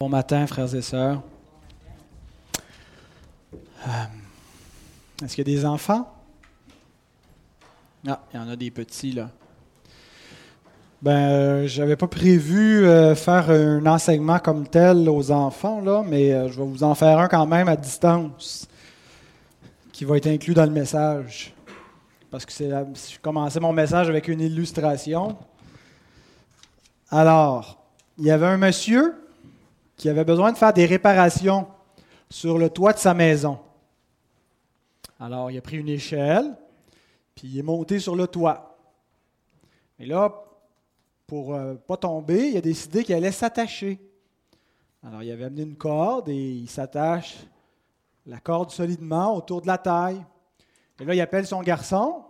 [0.00, 1.20] Bon matin, frères et sœurs.
[3.84, 3.90] Euh,
[5.24, 6.08] Est-ce qu'il y a des enfants?
[8.06, 9.28] Ah, il y en a des petits, là.
[11.02, 16.48] Ben, euh, j'avais pas prévu euh, faire un enseignement comme tel aux enfants, là, mais
[16.48, 18.68] je vais vous en faire un quand même à distance,
[19.90, 21.52] qui va être inclus dans le message.
[22.30, 25.36] Parce que c'est je commençais mon message avec une illustration.
[27.10, 27.84] Alors,
[28.16, 29.16] il y avait un monsieur
[29.98, 31.66] qui avait besoin de faire des réparations
[32.30, 33.58] sur le toit de sa maison.
[35.20, 36.56] Alors, il a pris une échelle,
[37.34, 38.78] puis il est monté sur le toit.
[39.98, 40.32] Et là,
[41.26, 43.98] pour ne pas tomber, il a décidé qu'il allait s'attacher.
[45.04, 47.36] Alors, il avait amené une corde et il s'attache
[48.24, 50.24] la corde solidement autour de la taille.
[51.00, 52.24] Et là, il appelle son garçon,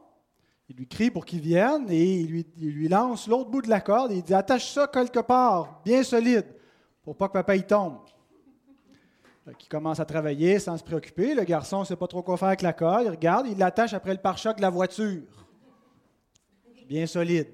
[0.71, 3.69] il lui crie pour qu'il vienne et il lui, il lui lance l'autre bout de
[3.69, 6.47] la corde et il dit Attache ça quelque part, bien solide
[7.09, 8.01] pour pas que papa y tombe.
[9.59, 11.35] Qu'il commence à travailler sans se préoccuper.
[11.35, 13.05] Le garçon ne sait pas trop quoi faire avec la corde.
[13.07, 15.23] Il regarde, il l'attache après le pare-choc de la voiture.
[16.87, 17.49] Bien solide.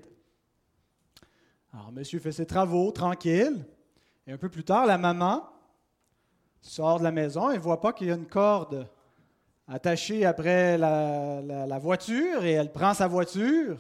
[1.73, 3.65] Alors, monsieur fait ses travaux tranquille.
[4.27, 5.45] Et un peu plus tard, la maman
[6.61, 8.89] sort de la maison et ne voit pas qu'il y a une corde
[9.69, 13.77] attachée après la voiture et elle prend sa voiture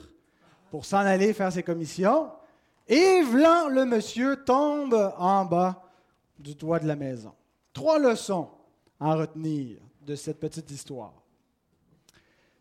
[0.70, 2.30] pour s'en aller faire ses commissions.
[2.86, 5.90] Et vlan, le monsieur tombe en bas
[6.38, 7.32] du toit de la maison.
[7.72, 8.50] Trois leçons
[9.00, 11.14] à retenir de cette petite histoire.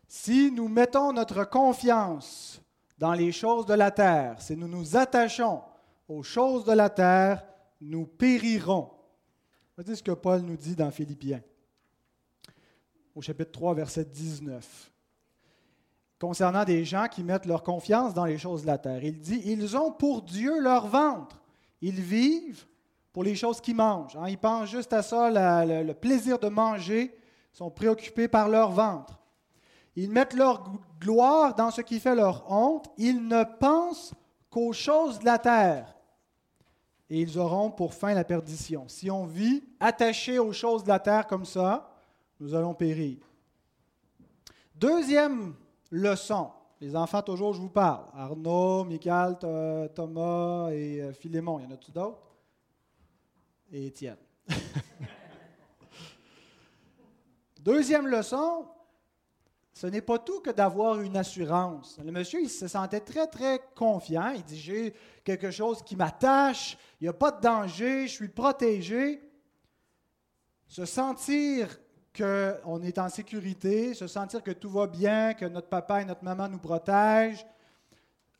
[0.08, 2.60] Si nous mettons notre confiance
[2.98, 5.60] dans les choses de la terre, si nous nous attachons
[6.08, 7.44] aux choses de la terre,
[7.80, 8.90] nous périrons.
[9.76, 11.42] Voici ce que Paul nous dit dans Philippiens,
[13.14, 14.92] au chapitre 3, verset 19
[16.24, 19.04] concernant des gens qui mettent leur confiance dans les choses de la terre.
[19.04, 21.38] Il dit, ils ont pour Dieu leur ventre.
[21.82, 22.64] Ils vivent
[23.12, 24.16] pour les choses qu'ils mangent.
[24.16, 24.26] hein.
[24.30, 27.14] Ils pensent juste à ça, le, plaisir de manger,
[27.52, 29.20] Ils sont préoccupés par leur ventre.
[29.96, 32.86] Ils mettent leur gl- gloire dans ce qui fait leur honte.
[32.96, 34.14] Ils ne pensent
[34.48, 35.94] qu'aux choses de la terre.
[37.10, 38.88] Et ils auront pour fin la perdition.
[38.88, 41.94] Si on vit attaché aux choses de la terre comme ça,
[42.40, 43.18] nous allons périr.
[44.74, 45.54] Deuxième
[45.90, 46.50] leçon.
[46.80, 48.06] Les enfants, toujours, je vous parle.
[48.14, 51.58] Arnaud, Michael, Tho- Thomas et euh, Philémon.
[51.60, 52.20] Il y en a-tu d'autres?
[53.72, 54.16] Et Étienne.
[57.60, 58.66] Deuxième leçon,
[59.72, 61.98] ce n'est pas tout que d'avoir une assurance.
[62.04, 64.32] Le monsieur, il se sentait très, très confiant.
[64.34, 64.94] Il dit, j'ai
[65.24, 69.20] quelque chose qui m'attache, il n'y a pas de danger, je suis protégé.
[70.66, 71.78] Se sentir
[72.16, 76.22] qu'on est en sécurité, se sentir que tout va bien, que notre papa et notre
[76.22, 77.44] maman nous protègent,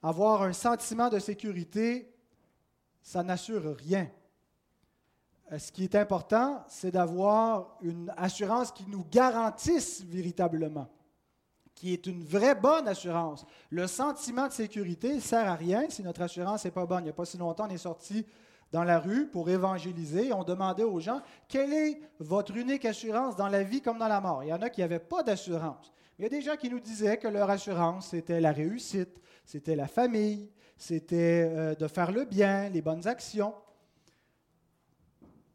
[0.02, 2.12] avoir un sentiment de sécurité,
[3.02, 4.08] ça n'assure rien.
[5.52, 10.88] Euh, Ce qui est important, c'est d'avoir une assurance qui nous garantisse véritablement,
[11.74, 13.44] qui est une vraie bonne assurance.
[13.70, 17.00] Le sentiment de sécurité ne sert à rien si notre assurance n'est pas bonne.
[17.00, 18.24] Il n'y a pas si longtemps, on est sorti
[18.72, 20.32] dans la rue pour évangéliser.
[20.32, 24.20] On demandait aux gens quelle est votre unique assurance dans la vie comme dans la
[24.20, 24.42] mort?
[24.42, 25.92] Il y en a qui n'avaient pas d'assurance.
[26.18, 29.76] Il y a des gens qui nous disaient que leur assurance, c'était la réussite, c'était
[29.76, 33.54] la famille, c'était euh, de faire le bien, les bonnes actions.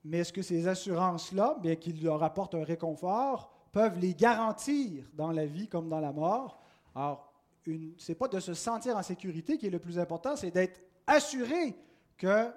[0.04, 5.32] Mais est-ce que ces assurances-là, bien qu'ils leur apportent un réconfort, peuvent les garantir dans
[5.32, 6.62] la vie comme dans la mort?
[6.96, 7.34] Alors,
[7.66, 10.82] ce n'est pas de se sentir en sécurité qui est le plus important, c'est d'être
[11.06, 11.76] assuré
[12.18, 12.48] que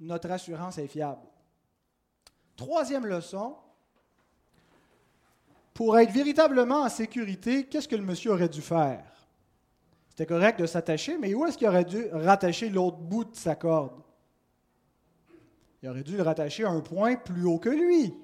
[0.00, 1.20] notre assurance est fiable.
[2.56, 3.54] Troisième leçon,
[5.74, 9.04] pour être véritablement en sécurité, qu'est-ce que le monsieur aurait dû faire?
[10.10, 13.54] C'était correct de s'attacher, mais où est-ce qu'il aurait dû rattacher l'autre bout de sa
[13.54, 14.02] corde?
[15.82, 18.14] Il aurait dû le rattacher à un point plus haut que lui,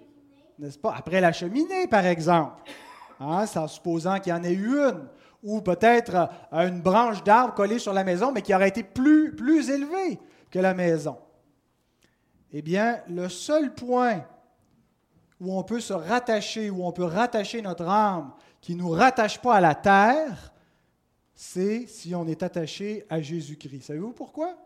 [0.58, 0.94] n'est-ce pas?
[0.94, 2.62] Après la cheminée, par exemple.
[3.20, 5.08] Hein, en supposant qu'il y en ait eu une.
[5.42, 9.34] Ou peut-être euh, une branche d'arbre collée sur la maison, mais qui aurait été plus,
[9.34, 10.18] plus élevée
[10.50, 11.16] que la maison.
[12.52, 14.24] Eh bien, le seul point
[15.40, 19.40] où on peut se rattacher, où on peut rattacher notre âme, qui ne nous rattache
[19.40, 20.52] pas à la terre,
[21.34, 23.82] c'est si on est attaché à Jésus-Christ.
[23.82, 24.56] Savez-vous pourquoi?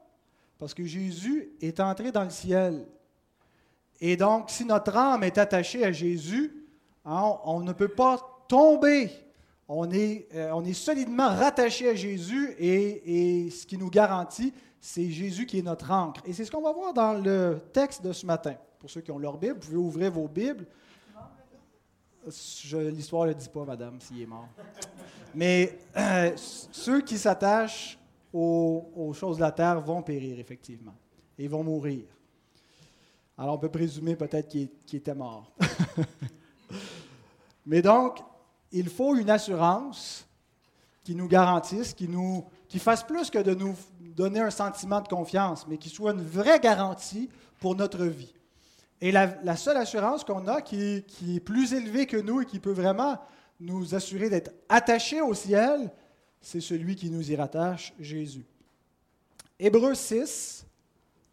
[0.58, 2.86] Parce que Jésus est entré dans le ciel.
[4.00, 6.64] Et donc, si notre âme est attachée à Jésus,
[7.04, 9.10] hein, on, ne peut pas tomber.
[9.68, 15.58] On est, euh, solidement rattaché à Jésus et ce qui nous garantit, c'est Jésus qui
[15.58, 16.22] est notre ancre.
[16.24, 18.54] Et c'est ce qu'on va voir dans le texte de ce matin.
[18.78, 20.66] Pour ceux qui ont leur Bible, vous pouvez ouvrir vos Bibles.
[22.24, 24.48] L'histoire ne le dit pas, madame, s'il est mort.
[25.34, 27.98] Mais euh, ceux qui s'attachent
[28.32, 30.94] aux, aux choses de la terre vont périr, effectivement,
[31.38, 32.04] et vont mourir.
[33.36, 35.52] Alors on peut présumer peut-être qu'il était mort.
[37.66, 38.18] Mais donc,
[38.72, 40.26] il faut une assurance
[41.10, 43.74] qui nous garantisse, qui, nous, qui fasse plus que de nous
[44.14, 47.28] donner un sentiment de confiance, mais qui soit une vraie garantie
[47.58, 48.32] pour notre vie.
[49.00, 51.04] Et la, seule assurance qu'on a qui,
[51.34, 53.18] est plus élevée que nous et qui peut vraiment
[53.58, 55.90] nous assurer d'être attachés au ciel,
[56.40, 58.46] c'est celui qui nous y rattache, Jésus.
[59.58, 60.64] Hébreux 6,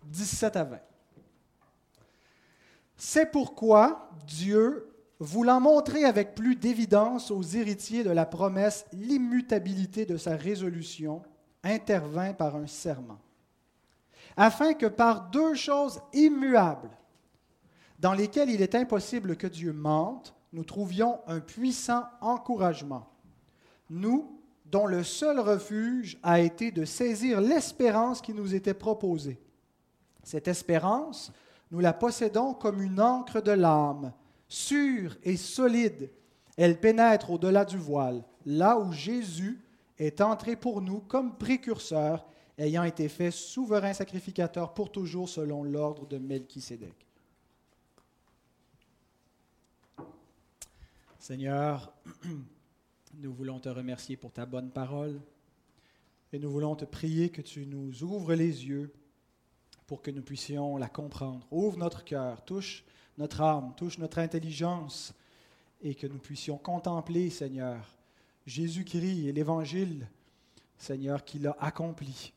[0.06, 0.80] 17 à 20.
[2.96, 10.18] C'est pourquoi Dieu, voulant montrer avec plus d'évidence aux héritiers de la promesse l'immutabilité de
[10.18, 11.24] sa résolution,
[11.64, 13.20] intervint par un serment,
[14.36, 16.92] afin que par deux choses immuables,
[18.00, 23.08] dans lesquelles il est impossible que Dieu mente, nous trouvions un puissant encouragement.
[23.90, 29.40] Nous, dont le seul refuge a été de saisir l'espérance qui nous était proposée.
[30.24, 31.32] Cette espérance,
[31.72, 34.12] nous la possédons comme une encre de l'âme,
[34.48, 36.10] sûre et solide.
[36.58, 39.60] Elle pénètre au-delà du voile, là où Jésus
[40.00, 42.26] est entré pour nous comme précurseur,
[42.58, 46.96] ayant été fait souverain sacrificateur pour toujours selon l'ordre de Melchisédek.
[51.20, 51.94] Seigneur,
[53.16, 55.20] nous voulons te remercier pour ta bonne parole
[56.32, 58.94] et nous voulons te prier que tu nous ouvres les yeux
[59.86, 61.46] pour que nous puissions la comprendre.
[61.52, 62.84] Ouvre notre cœur, touche
[63.18, 65.14] notre âme, touche notre intelligence
[65.82, 67.78] et que nous puissions contempler, Seigneur,
[68.46, 70.08] Jésus-Christ et l'Évangile,
[70.78, 72.34] Seigneur, qu'il a accompli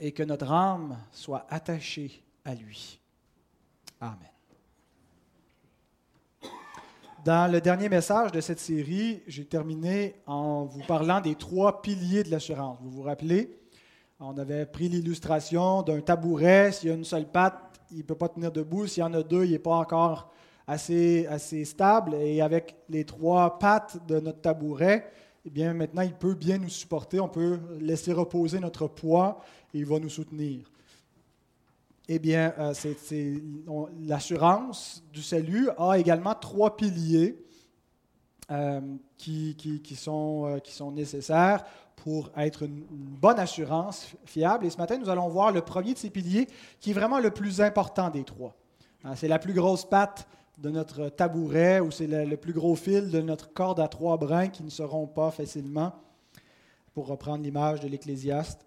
[0.00, 3.00] et que notre âme soit attachée à lui.
[4.00, 4.30] Amen.
[7.24, 12.22] Dans le dernier message de cette série, j'ai terminé en vous parlant des trois piliers
[12.22, 12.78] de l'assurance.
[12.80, 13.58] Vous vous rappelez,
[14.20, 16.70] on avait pris l'illustration d'un tabouret.
[16.70, 18.86] S'il y a une seule patte, il ne peut pas tenir debout.
[18.86, 20.32] S'il y en a deux, il n'est pas encore
[20.66, 22.14] assez, assez stable.
[22.14, 25.10] Et avec les trois pattes de notre tabouret,
[25.44, 27.20] eh bien, maintenant, il peut bien nous supporter.
[27.20, 29.40] On peut laisser reposer notre poids
[29.72, 30.70] et il va nous soutenir
[32.08, 32.72] eh bien, euh,
[34.00, 37.36] l'assurance du salut a également trois piliers
[38.50, 38.80] euh,
[39.18, 39.56] qui,
[39.96, 41.64] sont, euh, qui, sont, nécessaires
[42.06, 42.84] pour être une,
[43.20, 44.64] bonne assurance fiable.
[44.64, 46.46] Et ce matin, nous allons voir le premier de ces piliers
[46.78, 48.54] qui est vraiment le plus important des trois.
[49.02, 53.10] Hein, c'est la plus grosse patte de notre tabouret ou c'est le, plus gros fil
[53.10, 55.94] de notre corde à trois brins qui ne seront pas facilement,
[56.94, 58.64] pour reprendre l'image de l'Ecclésiaste.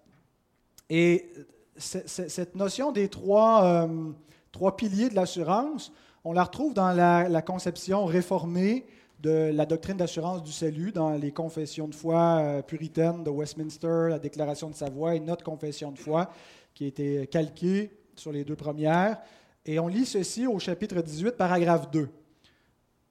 [0.90, 1.32] Et
[1.78, 4.12] cette notion des euh,
[4.52, 5.94] trois, piliers de l'assurance,
[6.24, 8.84] on la retrouve dans la, conception réformée
[9.20, 14.06] de la doctrine d'assurance du salut dans les confessions de foi euh, puritaines de Westminster,
[14.08, 16.30] la Déclaration de Savoie et notre confession de foi
[16.74, 19.18] qui a été calquée sur les deux premières.
[19.66, 22.08] Et on lit ceci au chapitre 18, paragraphe 2.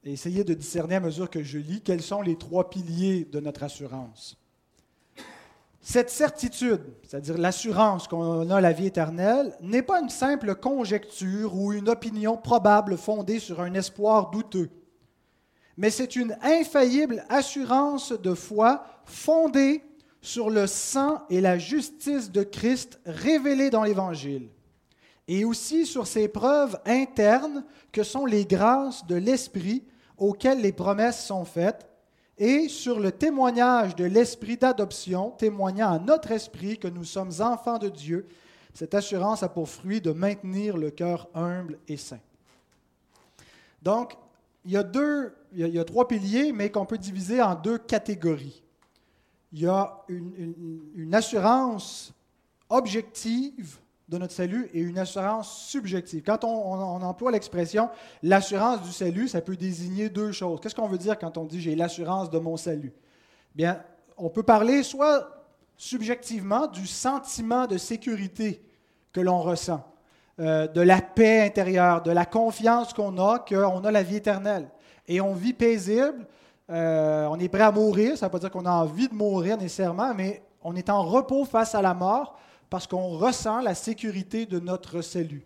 [0.03, 3.61] essayez de discerner à mesure que je lis quels sont les trois piliers de notre
[3.61, 4.35] assurance.
[5.81, 11.71] Cette certitude, c'est-à-dire l'assurance qu'on a la vie éternelle, n'est pas une simple conjecture ou
[11.71, 14.69] une opinion probable fondée sur un espoir douteux,
[15.79, 19.81] mais c'est une infaillible assurance de foi fondée
[20.21, 24.49] sur le sang et la justice de Christ révélés dans l'Évangile,
[25.29, 29.85] et aussi sur ces preuves internes que sont les grâces de l'Esprit
[30.17, 31.87] auxquelles les promesses sont faites
[32.37, 37.77] et sur le témoignage de l'esprit d'adoption, témoignant à notre esprit que nous sommes enfants
[37.77, 38.27] de Dieu.
[38.73, 42.19] Cette assurance a pour fruit de maintenir le cœur humble et saint.
[43.81, 44.17] Donc,
[44.65, 47.77] il y a, deux, il y a, trois piliers, mais qu'on peut diviser en deux
[47.77, 48.63] catégories.
[49.51, 52.13] Il y a une assurance
[52.69, 53.79] objective
[54.09, 56.23] de notre salut et une assurance subjective.
[56.25, 57.89] Quand on, emploie l'expression
[58.23, 60.59] l'assurance du salut, ça peut désigner deux choses.
[60.59, 62.91] Qu'est-ce qu'on veut dire quand on dit j'ai l'assurance de mon salut?
[63.55, 63.81] Bien,
[64.17, 65.45] on peut parler soit
[65.77, 68.61] subjectivement du sentiment de sécurité
[69.13, 69.85] que l'on ressent,
[70.39, 74.69] euh, de la paix intérieure, de la confiance qu'on a qu'on a la vie éternelle.
[75.09, 76.27] Et on vit paisible,
[76.69, 79.15] euh, on est prêt à mourir, ça ne veut pas dire qu'on a envie de
[79.15, 82.39] mourir nécessairement, mais on est en repos face à la mort
[82.69, 85.43] parce qu'on ressent la sécurité de notre salut.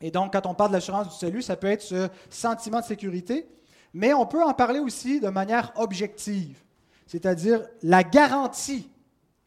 [0.00, 2.84] Et donc, quand on parle de l'assurance du salut, ça peut être ce sentiment de
[2.84, 3.48] sécurité,
[3.92, 6.62] mais on peut en parler aussi de manière objective,
[7.08, 8.88] c'est-à-dire la garantie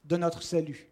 [0.03, 0.89] de notre salut.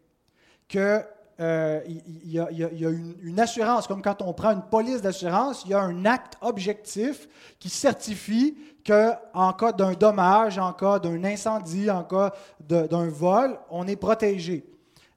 [1.40, 1.82] Euh,
[2.26, 5.82] y, a, une, une, assurance, comme quand on prend une police d'assurance, il y a
[5.82, 12.34] un acte objectif qui certifie qu'en cas d'un dommage, en cas d'un incendie, en cas
[12.60, 14.64] d'un vol, on est protégé.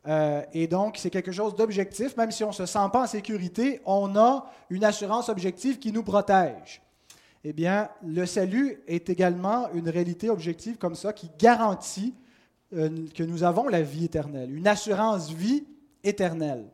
[0.08, 2.16] Euh, et donc, c'est quelque chose d'objectif.
[2.16, 5.92] Même si on ne se sent pas en sécurité, on a une assurance objective qui
[5.92, 6.80] nous protège.
[7.44, 12.14] Eh bien, le salut est également une réalité objective comme ça qui garantit
[12.72, 15.64] euh, que nous avons la vie éternelle, une assurance vie
[16.06, 16.64] éternelle.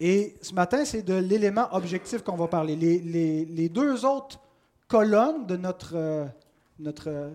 [0.00, 2.76] Et ce matin, c'est de l'élément objectif qu'on va parler.
[2.76, 4.40] Les, deux autres
[4.86, 7.30] colonnes de notre, euh,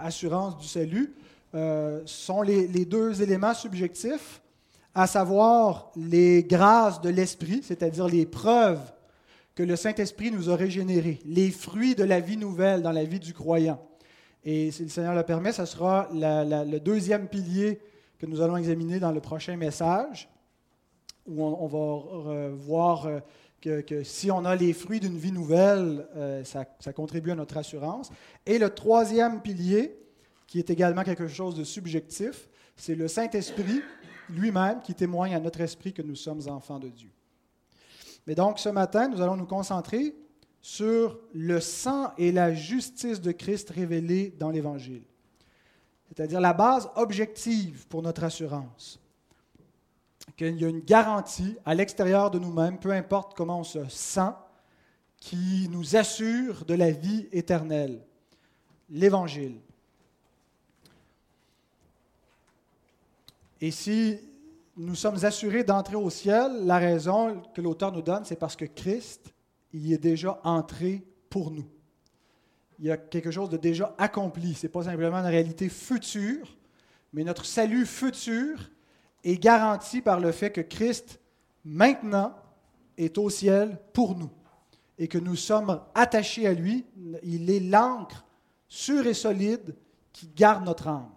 [0.00, 1.14] assurance du salut
[1.54, 4.40] euh, sont les, deux éléments subjectifs,
[4.94, 8.80] à savoir les grâces de l'Esprit, c'est-à-dire les preuves
[9.54, 13.20] que le Saint-Esprit nous aurait générées, les fruits de la vie nouvelle dans la vie
[13.20, 13.80] du croyant.
[14.44, 17.80] Et si le Seigneur le permet, ce sera le deuxième pilier
[18.18, 20.28] que nous allons examiner dans le prochain message,
[21.26, 23.20] où on, va voir euh,
[23.60, 27.56] que, si on a les fruits d'une vie nouvelle, euh, ça, ça, contribue à notre
[27.56, 28.10] assurance.
[28.46, 29.98] Et le troisième pilier,
[30.46, 33.82] qui est également quelque chose de subjectif, c'est le Saint-Esprit
[34.30, 37.10] lui-même qui témoigne à notre esprit que nous sommes enfants de Dieu.
[38.26, 40.14] Mais donc ce matin, nous allons nous concentrer
[40.60, 45.02] sur le sang et la justice de Christ révélés dans l'Évangile,
[46.08, 48.98] c'est-à-dire la base objective pour notre assurance,
[50.36, 54.32] qu'il y a une garantie à l'extérieur de nous-mêmes, peu importe comment on se sent,
[55.20, 58.00] qui nous assure de la vie éternelle,
[58.88, 59.60] l'Évangile.
[63.60, 64.20] Et si
[64.76, 68.64] nous sommes assurés d'entrer au ciel, la raison que l'auteur nous donne, c'est parce que
[68.64, 69.34] Christ
[69.72, 71.66] y est déjà entré pour nous.
[72.78, 74.54] Il y a quelque chose de déjà accompli.
[74.54, 76.56] Ce n'est pas simplement une réalité future,
[77.12, 78.70] mais notre salut futur
[79.24, 81.20] est garanti par le fait que Christ,
[81.64, 82.34] maintenant,
[82.96, 84.30] est au ciel pour nous
[84.98, 86.84] et que nous sommes attachés à lui.
[87.22, 88.24] Il est l'encre
[88.68, 89.74] sûre et solide
[90.12, 91.10] qui garde notre âme.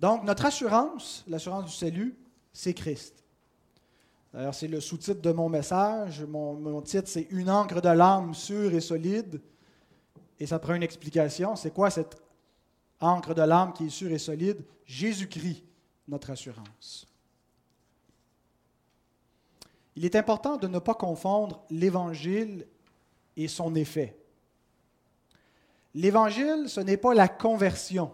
[0.00, 2.16] Donc, notre assurance, l'assurance du salut,
[2.52, 3.17] c'est Christ.
[4.32, 6.22] D'ailleurs, c'est le sous-titre de mon message.
[6.24, 9.40] Mon, titre, c'est Une encre de l'âme sûre et solide.
[10.38, 11.56] Et ça prend une explication.
[11.56, 12.20] C'est quoi cette
[13.00, 14.64] encre de l'âme qui est sûre et solide?
[14.84, 15.64] Jésus-Christ,
[16.06, 17.06] notre assurance.
[19.96, 22.66] Il est important de ne pas confondre l'Évangile
[23.36, 24.16] et son effet.
[25.94, 28.12] L'Évangile, ce n'est pas la conversion.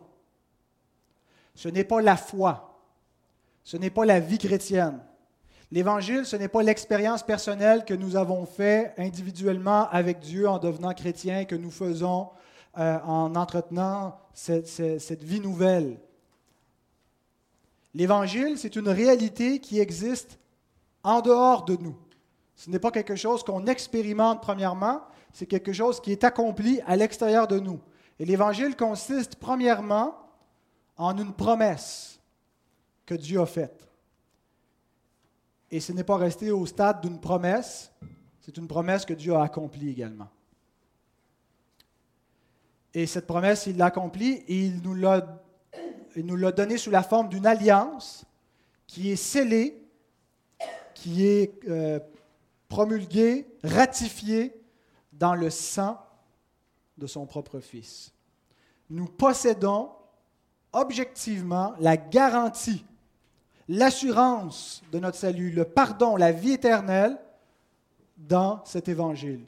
[1.55, 2.81] Ce n'est pas la foi.
[3.63, 5.01] Ce n'est pas la vie chrétienne.
[5.73, 10.93] L'Évangile, ce n'est pas l'expérience personnelle que nous avons fait individuellement avec Dieu en devenant
[10.93, 12.29] chrétiens, que nous faisons
[12.79, 15.99] euh, en entretenant cette vie nouvelle.
[17.95, 20.39] L'Évangile, c'est une réalité qui existe
[21.03, 21.97] en dehors de nous.
[22.57, 25.03] Ce n'est pas quelque chose qu'on expérimente premièrement,
[25.33, 27.81] c'est quelque chose qui est accompli à l'extérieur de nous.
[28.19, 30.17] Et l'Évangile consiste premièrement
[30.97, 32.21] en une promesse
[33.07, 33.89] que Dieu a faite.
[35.75, 37.91] Et ce n'est pas resté au stade d'une promesse,
[38.41, 40.29] c'est une promesse que Dieu a accomplie également.
[42.95, 47.45] Et cette promesse, il l'a accomplie et il nous l'a, donnée sous la forme d'une
[47.45, 48.25] alliance
[48.87, 49.83] qui est scellée,
[50.95, 51.99] qui est euh,
[52.69, 54.55] promulguée, ratifiée
[55.13, 55.99] dans le sang
[56.99, 58.13] de son propre Fils.
[58.91, 59.91] Nous possédons
[60.73, 62.87] objectivement la garantie,
[63.69, 67.19] l'assurance de notre salut, le pardon, la vie éternelle
[68.17, 69.45] dans cet évangile.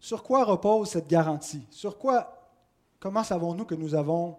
[0.00, 1.66] Sur quoi repose cette garantie?
[1.70, 2.50] Sur quoi,
[3.00, 4.36] comment savons-nous que nous avons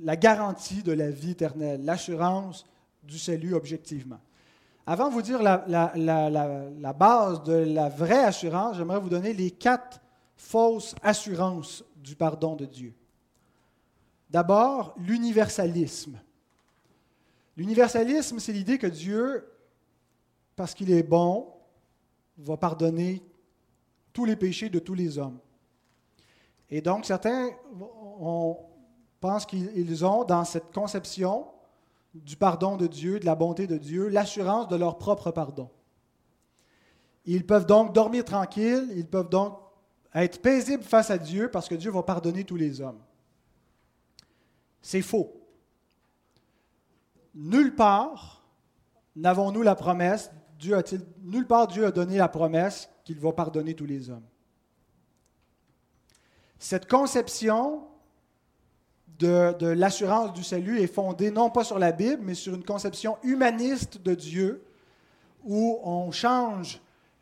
[0.00, 2.66] la garantie de la vie éternelle, l'assurance
[3.02, 4.20] du salut objectivement?
[4.86, 9.50] Avant de vous dire la, la, base de la vraie assurance, j'aimerais vous donner les
[9.50, 10.00] quatre
[10.36, 12.94] fausse assurance du pardon de Dieu.
[14.30, 16.20] D'abord, l'universalisme.
[17.56, 19.48] L'universalisme, c'est l'idée que Dieu,
[20.54, 21.52] parce qu'il est bon,
[22.36, 23.22] va pardonner
[24.12, 25.38] tous les péchés de tous les hommes.
[26.70, 27.50] Et donc, certains
[29.20, 31.46] pensent qu'ils ont, dans cette conception
[32.14, 35.70] du pardon de Dieu, de la bonté de Dieu, l'assurance de leur propre pardon.
[37.24, 39.58] Ils peuvent donc dormir tranquilles, ils peuvent donc
[40.14, 43.00] être paisible face à Dieu parce que Dieu va pardonner tous les hommes.
[44.82, 45.34] C'est faux.
[47.34, 48.42] Nulle part
[49.16, 53.74] n'avons-nous la promesse, Dieu a-t-il, nulle part Dieu a donné la promesse qu'il va pardonner
[53.74, 54.26] tous les hommes.
[56.58, 57.82] Cette conception
[59.18, 62.64] de, de l'assurance du salut est fondée non pas sur la Bible, mais sur une
[62.64, 64.64] conception humaniste de Dieu,
[65.44, 66.80] où on change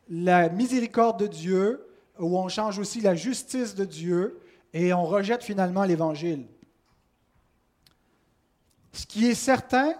[0.09, 1.87] la miséricorde de Dieu
[2.19, 4.39] où on change aussi la justice de Dieu
[4.73, 6.45] et on rejette finalement l'Évangile.
[8.97, 9.93] Ce qui est certain,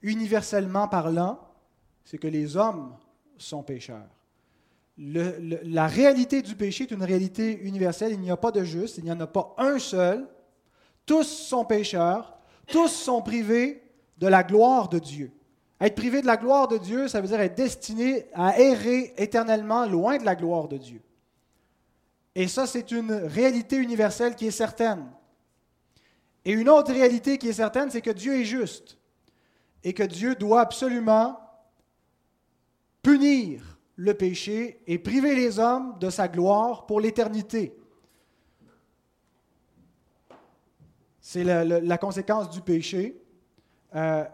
[0.00, 1.38] universellement parlant,
[2.02, 2.96] c'est que les hommes
[3.36, 4.08] sont pécheurs.
[4.96, 8.12] la réalité du péché est une réalité universelle.
[8.12, 10.26] Il n'y a pas de juste, il n'y en a pas un seul.
[11.04, 13.82] Tous sont pécheurs, tous sont privés
[14.16, 15.30] de la gloire de Dieu.
[15.78, 19.84] Être privé de la gloire de Dieu, ça veut dire être destiné à errer éternellement
[19.84, 21.02] loin de la gloire de Dieu.
[22.34, 25.04] Et ça, c'est une réalité universelle qui est certaine.
[26.44, 28.98] Et une autre réalité qui est certaine, c'est que Dieu est juste
[29.84, 31.38] et que Dieu doit absolument
[33.02, 37.76] punir le péché et priver les hommes de sa gloire pour l'éternité.
[41.20, 43.20] C'est la, conséquence du péché.
[43.94, 44.24] Euh,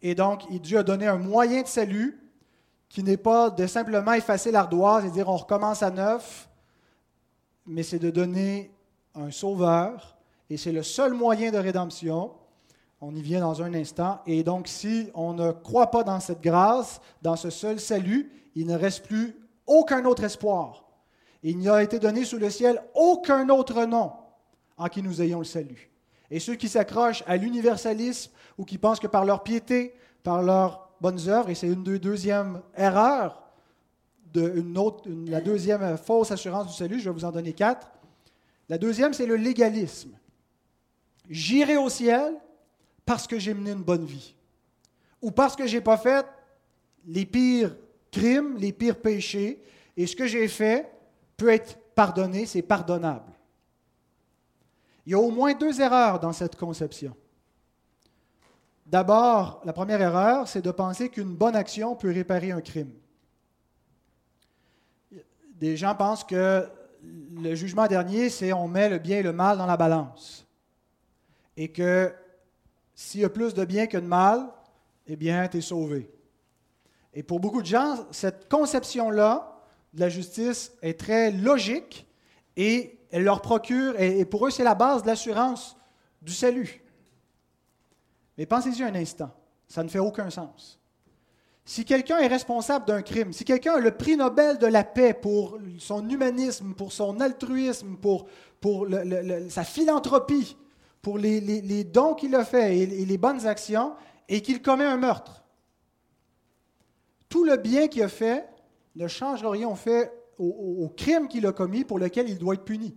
[0.00, 2.18] et donc, Dieu a donné un moyen de salut
[2.88, 6.48] qui n'est pas de simplement effacer l'ardoise et dire on recommence à neuf,
[7.66, 8.72] mais c'est de donner
[9.14, 10.17] un sauveur.
[10.50, 12.32] Et c'est le seul moyen de rédemption.
[13.00, 14.20] On y vient dans un instant.
[14.26, 18.66] Et donc, si on ne croit pas dans cette grâce, dans ce seul salut, il
[18.66, 19.36] ne reste plus
[19.66, 20.84] aucun autre espoir.
[21.42, 24.12] Il n'y a été donné sous le ciel aucun autre nom
[24.76, 25.90] en qui nous ayons le salut.
[26.30, 30.90] Et ceux qui s'accrochent à l'universalisme ou qui pensent que par leur piété, par leurs
[31.00, 33.42] bonnes œuvres, et c'est une deuxième erreur,
[34.32, 37.90] de autre, la deuxième fausse assurance du salut, je vais vous en donner quatre.
[38.68, 40.17] La deuxième, c'est le légalisme.
[41.28, 42.34] J'irai au ciel
[43.04, 44.34] parce que j'ai mené une bonne vie.
[45.20, 46.26] Ou parce que je n'ai pas fait
[47.06, 47.76] les pires
[48.10, 49.62] crimes, les pires péchés,
[49.96, 50.90] et ce que j'ai fait
[51.36, 53.32] peut être pardonné, c'est pardonnable.
[55.04, 57.16] Il y a au moins deux erreurs dans cette conception.
[58.86, 62.92] D'abord, la première erreur, c'est de penser qu'une bonne action peut réparer un crime.
[65.54, 66.66] Des gens pensent que
[67.02, 70.47] le jugement dernier, c'est on met le bien et le mal dans la balance.
[71.58, 72.14] Et que
[72.94, 74.48] s'il y a plus de bien que de mal,
[75.08, 76.08] eh bien, tu es sauvé.
[77.12, 79.60] Et pour beaucoup de gens, cette conception-là
[79.92, 82.06] de la justice est très logique
[82.56, 85.76] et elle leur procure, et pour eux, c'est la base de l'assurance
[86.22, 86.80] du salut.
[88.36, 89.30] Mais pensez-y un instant,
[89.66, 90.78] ça ne fait aucun sens.
[91.64, 95.12] Si quelqu'un est responsable d'un crime, si quelqu'un a le prix Nobel de la paix
[95.12, 98.26] pour son humanisme, pour son altruisme, pour,
[98.60, 98.86] pour
[99.48, 100.56] sa philanthropie,
[101.02, 103.94] pour les, dons qu'il a faits et, les bonnes actions,
[104.28, 105.44] et qu'il commet un meurtre,
[107.28, 108.48] tout le bien qu'il a fait
[108.96, 109.68] ne changera rien
[110.38, 112.96] au, crime qu'il a commis pour lequel il doit être puni.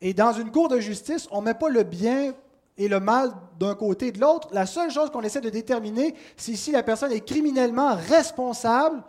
[0.00, 2.34] Et dans une cour de justice, on ne met pas le bien
[2.76, 4.48] et le mal d'un côté et de l'autre.
[4.52, 9.02] La seule chose qu'on essaie de déterminer, c'est si la personne est criminellement responsable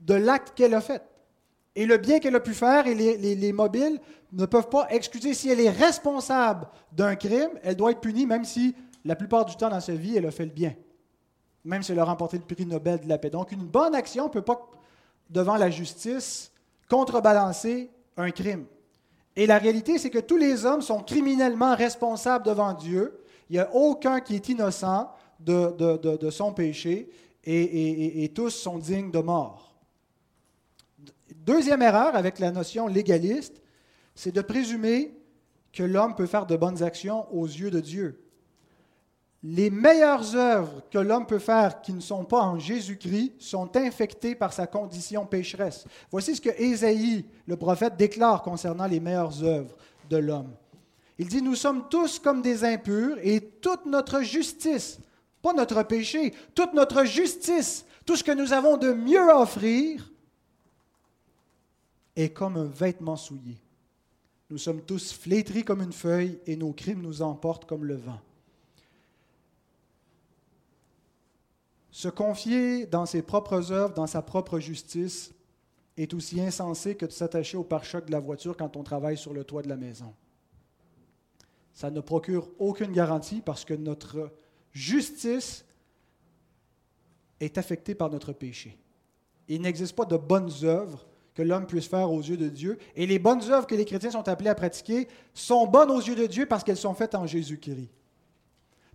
[0.00, 1.02] de l'acte qu'elle a fait.
[1.74, 4.00] Et le bien qu'elle a pu faire et les, mobiles
[4.32, 5.34] ne peuvent pas excuser.
[5.34, 9.56] Si elle est responsable d'un crime, elle doit être punie, même si la plupart du
[9.56, 10.74] temps dans sa vie, elle a fait le bien.
[11.64, 13.30] Même si elle a remporté le prix Nobel de la paix.
[13.30, 14.68] Donc, une bonne action ne peut pas,
[15.30, 16.50] devant la justice,
[16.88, 18.66] contrebalancer un crime.
[19.36, 23.18] Et la réalité, c'est que tous les hommes sont criminellement responsables devant Dieu.
[23.48, 27.10] Il n'y a aucun qui est innocent de, son péché
[27.44, 29.74] et, tous sont dignes de mort.
[31.34, 33.61] Deuxième erreur avec la notion légaliste,
[34.14, 35.14] c'est de présumer
[35.72, 38.22] que l'homme peut faire de bonnes actions aux yeux de Dieu
[39.44, 44.36] les meilleures œuvres que l'homme peut faire qui ne sont pas en Jésus-Christ sont infectées
[44.36, 45.84] par sa condition pécheresse.
[46.10, 49.76] Voici ce que Ésaïe, le prophète, déclare concernant les meilleures œuvres
[50.08, 50.52] de l'homme.
[51.18, 55.00] Il dit, nous sommes tous comme des impurs et toute notre justice,
[55.42, 60.08] pas notre péché, toute notre justice, tout ce que nous avons de mieux à offrir,
[62.14, 63.61] est comme un vêtement souillé.
[64.52, 68.20] Nous sommes tous flétris comme une feuille et nos crimes nous emportent comme le vent.
[71.90, 75.32] Se confier dans ses propres œuvres, dans sa propre justice,
[75.96, 79.32] est aussi insensé que de s'attacher au pare-choc de la voiture quand on travaille sur
[79.32, 80.12] le toit de la maison.
[81.72, 84.30] Ça ne procure aucune garantie parce que notre
[84.72, 85.64] justice
[87.40, 88.76] est affectée par notre péché.
[89.48, 92.78] Il n'existe pas de bonnes œuvres que l'homme puisse faire aux yeux de Dieu.
[92.94, 96.14] Et les bonnes œuvres que les chrétiens sont appelés à pratiquer sont bonnes aux yeux
[96.14, 97.88] de Dieu parce qu'elles sont faites en Jésus-Christ.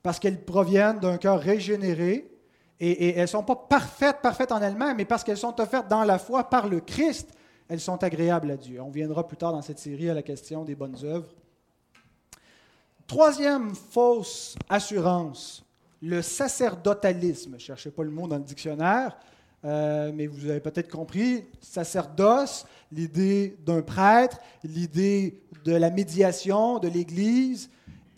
[0.03, 2.31] Parce qu'elles proviennent d'un cœur régénéré,
[2.79, 6.03] et, elles ne sont pas parfaites, parfaites en elles-mêmes, mais parce qu'elles sont offertes dans
[6.03, 7.29] la foi par le Christ,
[7.67, 8.79] elles sont agréables à Dieu.
[8.81, 11.33] On viendra plus tard dans cette série à la question des bonnes œuvres.
[13.07, 15.65] Troisième fausse assurance,
[16.01, 17.57] le sacerdotalisme.
[17.57, 19.17] Cherchais pas le mot dans le dictionnaire,
[19.65, 26.87] euh, mais vous avez peut-être compris, sacerdoce, l'idée d'un prêtre, l'idée de la médiation de
[26.87, 27.69] l'Église,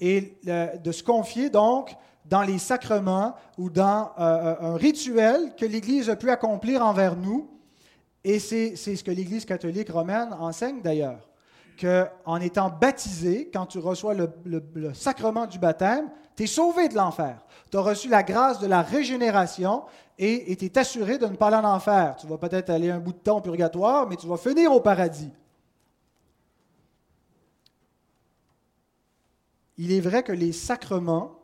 [0.02, 6.10] et de se confier donc dans les sacrements ou dans euh, un rituel que l'Église
[6.10, 7.49] a pu accomplir envers nous.
[8.23, 11.29] Et c'est ce que l'Église catholique romaine enseigne d'ailleurs,
[11.80, 17.46] qu'en étant baptisé, quand tu reçois le, sacrement du baptême, tu es sauvé de l'enfer.
[17.72, 19.84] Tu as reçu la grâce de la régénération
[20.18, 22.18] et tu es assuré de ne pas aller en enfer.
[22.20, 24.82] Tu vas peut-être aller un bout de temps au purgatoire, mais tu vas finir au
[24.82, 25.32] paradis.
[29.78, 31.39] Il est vrai que les sacrements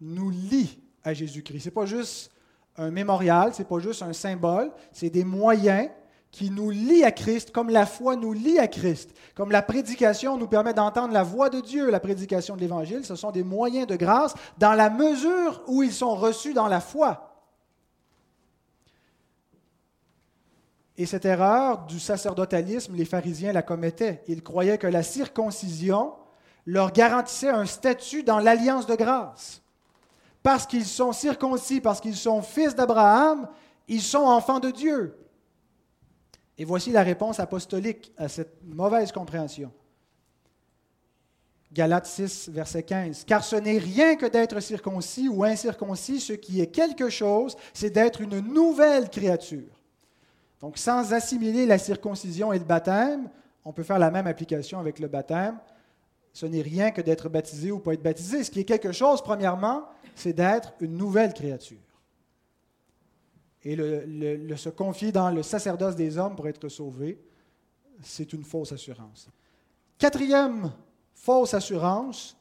[0.00, 1.60] nous lient à Jésus-Christ.
[1.60, 2.32] Ce n'est pas juste
[2.76, 5.88] un mémorial, ce n'est pas juste un symbole, c'est des moyens
[6.30, 10.36] qui nous lient à Christ, comme la foi nous lie à Christ, comme la prédication
[10.36, 13.86] nous permet d'entendre la voix de Dieu, la prédication de l'Évangile, ce sont des moyens
[13.86, 17.28] de grâce dans la mesure où ils sont reçus dans la foi.
[20.98, 24.22] Et cette erreur du sacerdotalisme, les pharisiens la commettaient.
[24.26, 26.12] Ils croyaient que la circoncision
[26.66, 29.62] leur garantissait un statut dans l'alliance de grâce.
[30.42, 33.48] Parce qu'ils sont circoncis, parce qu'ils sont fils d'Abraham,
[33.86, 35.16] ils sont enfants de Dieu.
[36.58, 39.72] Et voici la réponse apostolique à cette mauvaise compréhension.
[41.72, 43.24] Galates 6, verset 15.
[43.24, 47.90] Car ce n'est rien que d'être circoncis ou incirconcis, ce qui est quelque chose, c'est
[47.90, 49.68] d'être une nouvelle créature.
[50.60, 53.28] Donc, sans assimiler la circoncision et le baptême,
[53.64, 55.58] on peut faire la même application avec le baptême.
[56.32, 58.42] Ce n'est rien que d'être baptisé ou pas être baptisé.
[58.42, 59.84] Ce qui est quelque chose, premièrement,
[60.16, 61.78] c'est d'être une nouvelle créature
[63.68, 67.20] et le, se confier dans le sacerdoce des hommes pour être sauvé,
[68.00, 69.28] c'est une fausse assurance.
[69.98, 70.72] Quatrième
[71.12, 72.34] fausse assurance,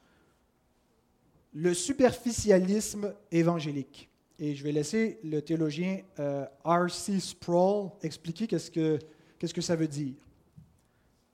[1.54, 4.10] le superficialisme évangélique.
[4.40, 7.20] Et je vais laisser le théologien euh, R.C.
[7.20, 10.14] Sproul expliquer qu'est-ce que, ça veut dire.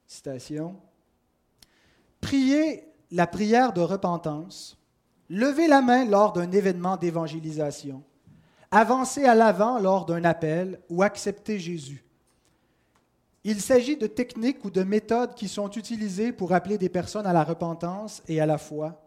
[0.07, 0.75] Citation.
[2.19, 4.75] Prier la prière de repentance,
[5.29, 8.03] lever la main lors d'un événement d'évangélisation,
[8.73, 12.03] avancer à l'avant lors d'un appel ou accepter Jésus.
[13.43, 17.33] Il s'agit de techniques ou de méthodes qui sont utilisées pour appeler des personnes à
[17.33, 18.99] la repentance et à la foi.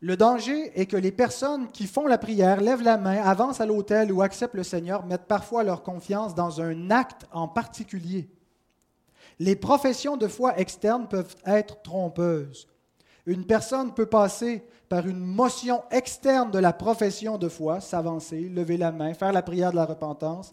[0.00, 3.66] Le danger est que les personnes qui font la prière, lèvent la main, avancent à
[3.66, 8.30] l'autel ou acceptent le Seigneur mettent parfois leur confiance dans un acte en particulier.
[9.40, 12.68] Les professions de foi externes peuvent être trompeuses.
[13.30, 18.76] Une personne peut passer par une motion externe de la profession de foi, s'avancer, lever
[18.76, 20.50] la main, faire la prière de la repentance,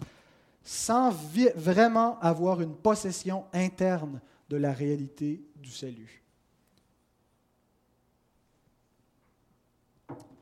[0.64, 1.10] sans
[1.56, 6.24] vraiment avoir une possession interne de la réalité du salut.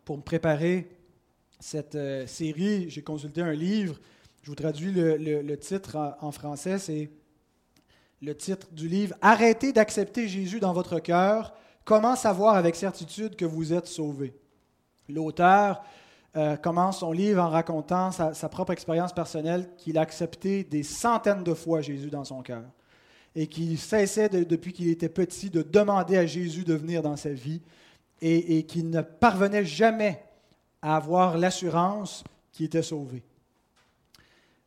[0.04, 0.89] Pour me préparer
[1.62, 3.98] cette euh, série, j'ai consulté un livre.
[4.43, 6.80] Je vous traduis le, titre en français.
[6.80, 7.10] C'est
[8.21, 11.54] le titre du livre Arrêtez d'accepter Jésus dans votre cœur
[11.86, 14.34] Comment savoir avec certitude que vous êtes sauvé?
[15.08, 15.84] L'auteur
[16.36, 21.43] euh, commence son livre en racontant sa, propre expérience personnelle qu'il a accepté des centaines
[21.43, 22.63] de fois Jésus dans son cœur
[23.36, 27.30] et qu'il cessait depuis qu'il était petit de demander à Jésus de venir dans sa
[27.30, 27.62] vie
[28.19, 30.24] et, qu'il ne parvenait jamais
[30.82, 33.21] à avoir l'assurance qu'il était sauvé.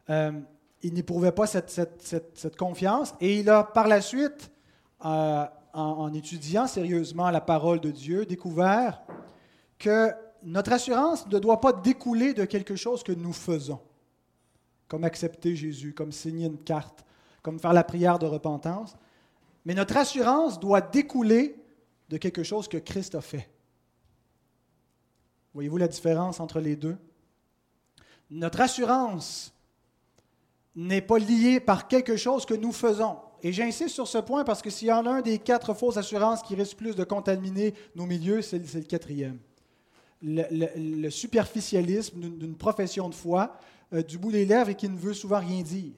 [0.09, 0.31] Euh,
[0.83, 4.53] il n'éprouvait pas cette, confiance et il a par la suite
[5.05, 9.03] euh, en, étudiant sérieusement la parole de Dieu, découvert
[9.79, 13.81] que notre assurance ne doit pas découler de quelque chose que nous faisons,
[14.89, 17.05] comme accepter Jésus, comme signer une carte,
[17.43, 18.97] comme faire la prière de repentance,
[19.65, 21.57] mais notre assurance doit découler
[22.09, 23.49] de quelque chose que Christ a fait.
[25.55, 26.97] Voyez-vous la différence entre les deux?
[28.31, 29.53] Notre assurance
[30.77, 33.19] n'est pas liée par quelque chose que nous faisons.
[33.43, 35.97] Et j'insiste sur ce point parce que s'il y en a un des quatre fausses
[35.97, 39.39] assurances qui risque plus de contaminer nos milieux, c'est le quatrième.
[40.21, 43.57] Le, superficialisme d'une profession de foi
[43.93, 45.93] euh, du bout des lèvres et qui ne veut souvent rien dire.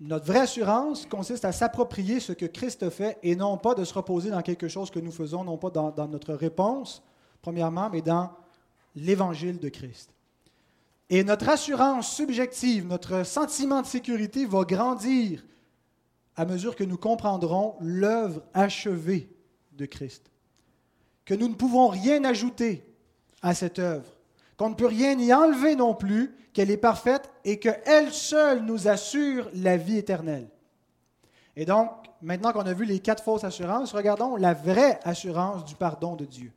[0.00, 3.94] Notre vraie assurance consiste à s'approprier ce que Christ fait et non pas de se
[3.94, 7.04] reposer dans quelque chose que nous faisons, non pas dans notre réponse,
[7.40, 8.32] premièrement, mais dans
[8.96, 10.10] l'évangile de Christ.
[11.10, 15.44] Et notre assurance subjective, notre sentiment de sécurité va grandir
[16.36, 19.28] à mesure que nous comprendrons l'œuvre achevée
[19.72, 20.30] de Christ.
[21.24, 22.84] Que nous ne pouvons rien ajouter
[23.42, 24.08] à cette œuvre,
[24.56, 28.88] qu'on ne peut rien y enlever non plus, qu'elle est parfaite et qu'elle seule nous
[28.88, 30.48] assure la vie éternelle.
[31.56, 31.90] Et donc,
[32.22, 36.24] maintenant qu'on a vu les quatre fausses assurances, regardons la vraie assurance du pardon de
[36.24, 36.52] Dieu.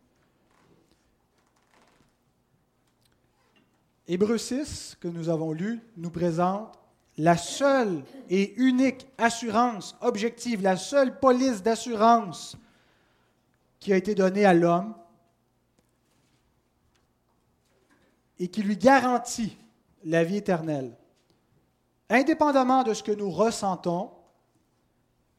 [4.07, 6.77] Hébreu 6, que nous avons lu, nous présente
[7.17, 12.57] la seule et unique assurance objective, la seule police d'assurance
[13.79, 14.93] qui a été donnée à l'homme
[18.37, 19.57] et qui lui garantit
[20.03, 20.95] la vie éternelle.
[22.09, 24.11] Indépendamment de ce que nous ressentons,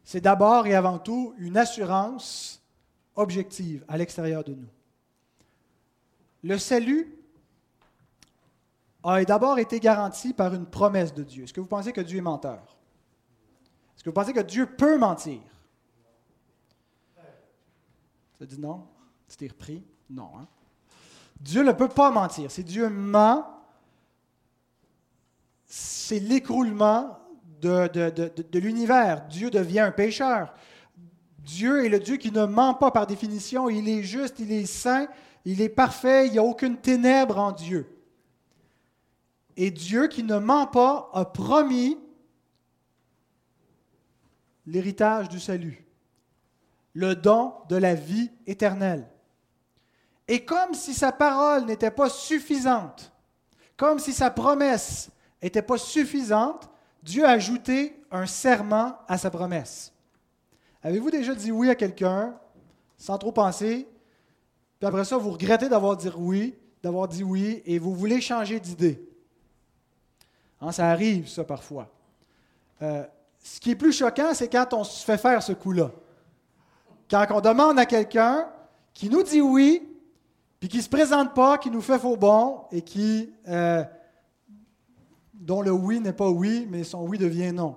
[0.03, 2.63] c'est d'abord et avant tout une assurance
[3.15, 4.69] objective à l'extérieur de nous.
[6.43, 7.17] Le salut
[9.07, 11.45] a d'abord été garanti par une promesse de Dieu.
[11.45, 12.77] Est-ce que vous pensez que Dieu est menteur?
[13.95, 15.41] Est-ce que vous pensez que Dieu peut mentir?
[18.39, 18.87] Ça dit non?
[19.29, 19.83] Tu t'es repris?
[20.11, 20.31] Non.
[20.39, 20.47] Hein?
[21.41, 22.51] Dieu ne peut pas mentir.
[22.51, 23.47] Si Dieu ment,
[25.65, 27.19] c'est l'écroulement
[27.61, 29.27] de, de l'univers.
[29.27, 30.55] Dieu devient un pécheur.
[31.39, 33.71] Dieu est le Dieu qui ne ment pas par définition.
[33.71, 35.07] Il est juste, il est saint,
[35.45, 37.96] il est parfait, il n'y a aucune ténèbre en Dieu.
[39.57, 41.99] Et Dieu qui ne ment pas a promis
[44.67, 45.87] l'héritage du salut,
[46.93, 49.09] le don de la vie éternelle.
[50.29, 53.13] Et comme si sa parole n'était pas suffisante,
[53.77, 55.11] comme si sa promesse
[55.43, 56.69] n'était pas suffisante,
[57.03, 59.93] Dieu a ajouté un serment à sa promesse.
[60.83, 62.39] Avez-vous déjà dit oui à quelqu'un
[62.99, 63.89] sans trop penser,
[64.79, 68.61] puis après ça, vous regrettez d'avoir dit oui, d'avoir dit oui, et vous voulez changer
[68.61, 69.07] d'idée?
[70.61, 71.89] Hein, ça arrive, ça, parfois.
[72.83, 73.05] Euh,
[73.43, 75.91] ce qui est plus choquant, c'est quand on se fait faire ce coup-là.
[77.11, 78.49] Quand on demande à quelqu'un
[78.93, 79.87] qui nous dit oui,
[80.59, 83.85] puis qui ne se présente pas, qui nous fait faux bon, et qui, euh,
[85.35, 87.77] dont le oui n'est pas oui, mais son oui devient non.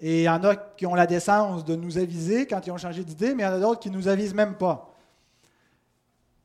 [0.00, 2.76] Et il y en a qui ont la décence de nous aviser quand ils ont
[2.76, 4.94] changé d'idée, mais il y en a d'autres qui ne nous avisent même pas.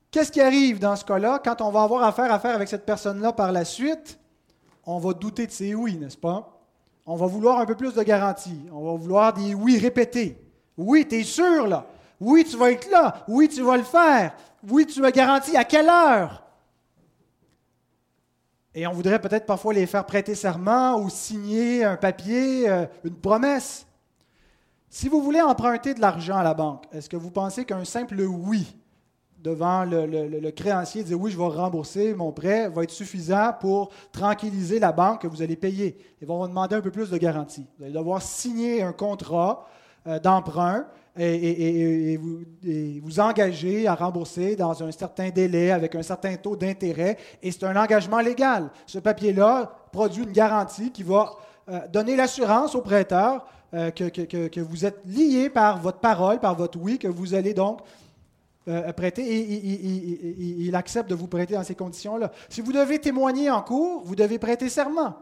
[0.10, 2.86] Qu'est-ce qui arrive dans ce cas-là quand on va avoir affaire à faire avec cette
[2.86, 4.18] personne-là par la suite?
[4.86, 6.60] On va douter de ses oui, n'est-ce pas?
[7.06, 8.60] On va vouloir un peu plus de garantie.
[8.72, 10.38] On va vouloir des oui répétés.
[10.78, 11.86] Oui, tu es sûr là?
[12.20, 13.26] Oui, tu vas être là.
[13.28, 14.36] Oui, tu vas le faire.
[14.68, 16.44] Oui, tu as garanti à quelle heure?
[18.74, 23.16] Et on voudrait peut-être parfois les faire prêter serment ou signer un papier, euh, une
[23.16, 23.86] promesse.
[24.90, 28.22] Si vous voulez emprunter de l'argent à la banque, est-ce que vous pensez qu'un simple
[28.22, 28.76] oui
[29.44, 34.80] devant le, créancier, dire oui, je vais rembourser mon prêt, va être suffisant pour tranquilliser
[34.80, 35.98] la banque que vous allez payer.
[36.22, 37.66] Ils vont vous demander un peu plus de garantie.
[37.78, 39.68] Vous allez devoir signer un contrat
[40.08, 40.86] euh, d'emprunt
[41.20, 42.40] et, vous,
[43.04, 47.18] vous, engager à rembourser dans un certain délai avec un certain taux d'intérêt.
[47.44, 48.70] Et c'est un engagement légal.
[48.86, 51.34] Ce papier-là produit une garantie qui va
[51.70, 56.56] euh, donner l'assurance au prêteur euh, que, que, vous êtes lié par votre parole, par
[56.56, 57.80] votre oui, que vous allez donc
[58.68, 62.32] euh, et, il accepte de vous prêter dans ces conditions-là.
[62.50, 65.16] Si vous devez témoigner en cours, vous devez prêter serment.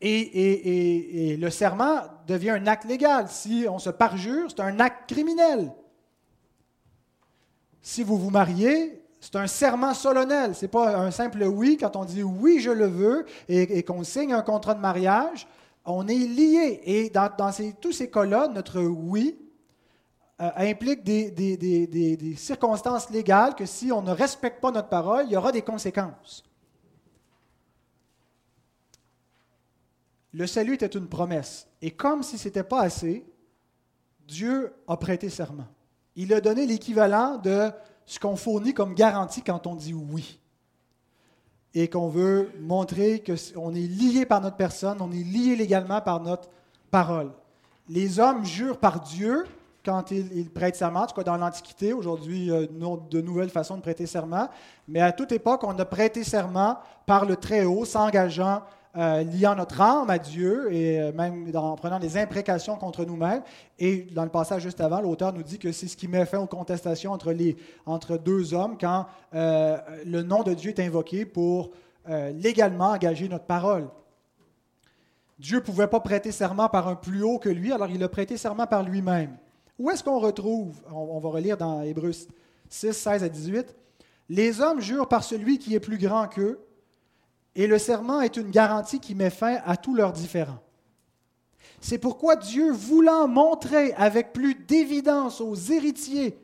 [0.00, 3.26] Et, le serment devient un acte légal.
[3.28, 5.72] Si on se parjure, c'est un acte criminel.
[7.80, 10.54] Si vous vous mariez, c'est un serment solennel.
[10.54, 11.78] Ce n'est pas un simple oui.
[11.80, 15.48] Quand on dit oui, je le veux, et, qu'on signe un contrat de mariage,
[15.84, 16.80] on est lié.
[16.84, 17.28] Et dans,
[17.80, 19.36] tous ces cas-là, notre oui
[20.42, 25.36] euh, implique des, circonstances légales que si on ne respecte pas notre parole, il y
[25.36, 26.42] aura des conséquences.
[30.32, 31.68] Le salut était une promesse.
[31.80, 33.24] Et comme si ce n'était pas assez,
[34.26, 35.68] Dieu a prêté serment.
[36.16, 37.70] Il a donné l'équivalent de
[38.04, 40.40] ce qu'on fournit comme garantie quand on dit oui.
[41.72, 46.20] Et qu'on veut montrer qu'on est lié par notre personne, on est lié légalement par
[46.20, 46.48] notre
[46.90, 47.30] parole.
[47.88, 49.44] Les hommes jurent par Dieu
[49.84, 52.66] quand il, prête serment, en tout cas dans l'Antiquité, aujourd'hui, euh,
[53.10, 54.48] de nouvelles façons de prêter serment,
[54.88, 58.62] mais à toute époque, on a prêté serment par le Très-Haut, s'engageant,
[58.96, 63.42] euh, liant notre âme à Dieu, et euh, même en prenant des imprécations contre nous-mêmes.
[63.78, 66.38] Et dans le passage juste avant, l'auteur nous dit que c'est ce qui met fin
[66.38, 71.70] aux contestations entre, les, entre deux hommes quand le nom de Dieu est invoqué pour
[72.34, 73.88] légalement engager notre parole.
[75.38, 78.08] Dieu ne pouvait pas prêter serment par un plus haut que lui, alors il a
[78.08, 79.36] prêté serment par lui-même.
[79.82, 82.28] Où est-ce qu'on retrouve, on, va relire dans Hébreux 6,
[82.92, 83.74] 16 à 18,
[84.28, 86.60] Les hommes jurent par celui qui est plus grand qu'eux,
[87.56, 90.60] et le serment est une garantie qui met fin à tous leurs différends.
[91.80, 96.38] C'est pourquoi Dieu, voulant montrer avec plus d'évidence aux héritiers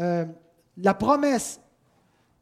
[0.00, 0.24] euh,
[0.76, 1.60] la promesse,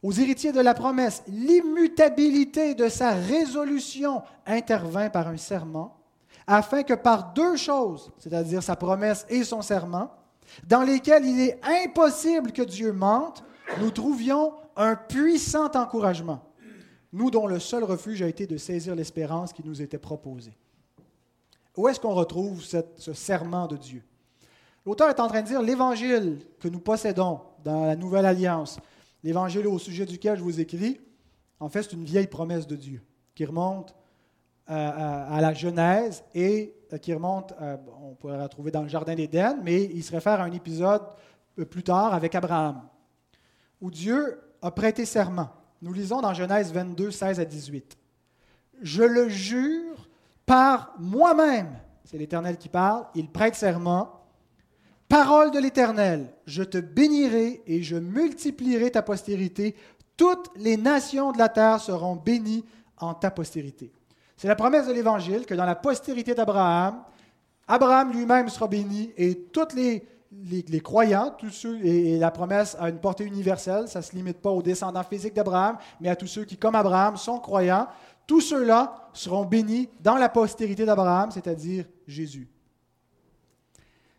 [0.03, 5.99] aux héritiers de la promesse, l'immutabilité de sa résolution, intervint par un serment
[6.47, 10.11] afin que par deux choses, c'est-à-dire sa promesse et son serment,
[10.67, 13.45] dans lesquels il est impossible que Dieu mente,
[13.81, 16.43] nous trouvions un puissant encouragement.
[17.15, 20.57] nous dont le seul refuge a été de saisir l'espérance qui nous était proposée.
[21.77, 24.03] Où est-ce qu'on retrouve ce serment de Dieu?
[24.85, 28.81] L'auteur est en train de dire l'évangile que nous possédons dans la Nouvelle Alliance,
[29.23, 31.01] l'évangile au sujet duquel je vous écris,
[31.61, 33.01] en fait, c'est une vieille promesse de Dieu
[33.35, 33.95] qui remonte
[34.67, 39.15] à, la Genèse et euh, qui remonte, euh, on pourrait la trouver dans le Jardin
[39.15, 41.03] d'Éden, mais il se réfère à un épisode
[41.71, 42.83] plus tard avec Abraham,
[43.81, 45.51] où Dieu a prêté serment.
[45.83, 47.99] Nous lisons dans Genèse 22, 16 à 18.
[48.81, 50.09] Je le jure
[50.47, 54.25] par moi-même, c'est l'Éternel qui parle, il prête serment
[55.09, 59.77] Parole de l'Éternel, je te bénirai et je multiplierai ta postérité.
[60.17, 62.65] Toutes les nations de la terre seront bénies
[62.99, 63.93] en ta postérité.
[64.45, 67.03] C'est la promesse de l'Évangile que dans la postérité d'Abraham,
[67.67, 70.07] Abraham lui-même sera béni et tous les,
[70.69, 74.43] les, croyants, tous ceux, et, la promesse a une portée universelle, ça ne se limite
[74.43, 77.89] pas aux descendants physiques d'Abraham, mais à tous ceux qui, comme Abraham, sont croyants.
[78.27, 82.47] Tous ceux-là seront bénis dans la postérité d'Abraham, c'est-à-dire Jésus.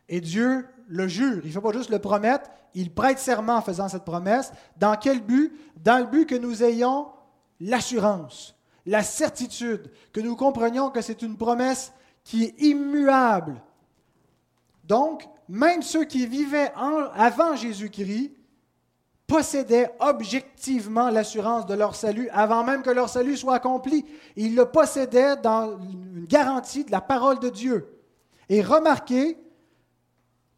[0.10, 3.62] Et Dieu le jure, il ne fait pas juste le promettre, il prête serment en
[3.62, 4.52] faisant cette promesse.
[4.76, 5.54] Dans quel but?
[5.84, 7.10] Dans le but que nous ayons
[7.60, 8.55] l'assurance,
[8.86, 11.92] la certitude, que nous comprenions que c'est une promesse
[12.24, 13.62] qui est immuable.
[14.84, 18.32] Donc, même ceux qui vivaient avant Jésus-Christ
[19.28, 24.06] possédaient objectivement l'assurance de leur salut avant même que leur salut soit accompli.
[24.36, 27.88] Ils le possédaient dans une garantie de la parole de Dieu.
[28.50, 29.38] Et remarquez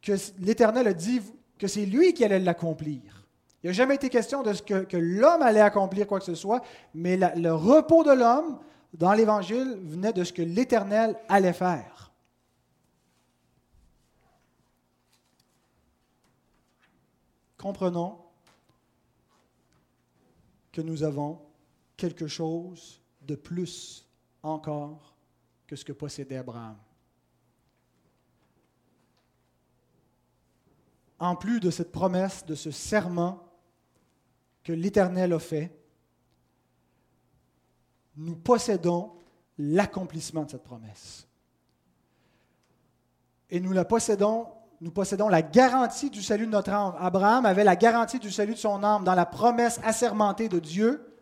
[0.01, 1.21] que l'Éternel a dit
[1.57, 3.16] que c'est lui qui allait l'accomplir.
[3.63, 6.61] Il n'a jamais été question de ce que, l'homme allait accomplir quoi que ce soit,
[6.93, 8.59] mais le repos de l'homme
[8.93, 12.11] dans l'Évangile venait de ce que l'Éternel allait faire.
[17.57, 18.17] Comprenons
[20.71, 21.41] que nous avons
[21.97, 24.07] quelque chose de plus
[24.43, 25.15] encore
[25.65, 26.77] que ce que possédait Abraham.
[31.19, 33.43] en plus de cette promesse, de ce serment
[34.67, 35.71] que l'Éternel a fait,
[38.17, 39.13] nous possédons
[39.57, 41.25] l'accomplissement de cette promesse.
[43.49, 44.47] Et nous la possédons,
[44.81, 46.95] nous possédons la garantie du salut de notre âme.
[46.99, 51.17] Abraham avait la garantie du salut de son âme dans la promesse assermentée de Dieu,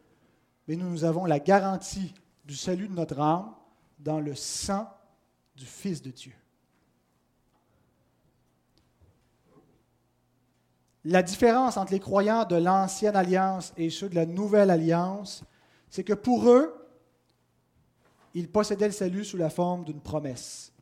[0.68, 3.54] mais nous, nous avons la garantie du salut de notre âme
[4.00, 4.90] dans le sang
[5.56, 6.34] du Fils de Dieu.
[11.06, 15.44] La différence entre les croyants de l'ancienne alliance et ceux de la nouvelle alliance,
[15.92, 16.74] c'est que pour eux,
[18.34, 20.74] ils possédaient le salut sous la forme d'une promesse.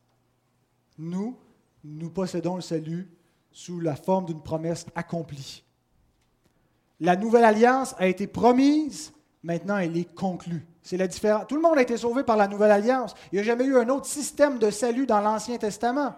[0.98, 1.38] Nous,
[1.84, 3.12] nous possédons le salut
[3.52, 5.64] sous la forme d'une promesse accomplie.
[7.02, 9.12] La nouvelle alliance a été promise,
[9.44, 10.66] maintenant elle est conclue.
[10.82, 11.48] C'est la différence.
[11.48, 13.14] Tout le monde a été sauvé par la nouvelle alliance.
[13.32, 16.16] Il n'y a jamais eu un autre système de salut dans l'Ancien Testament.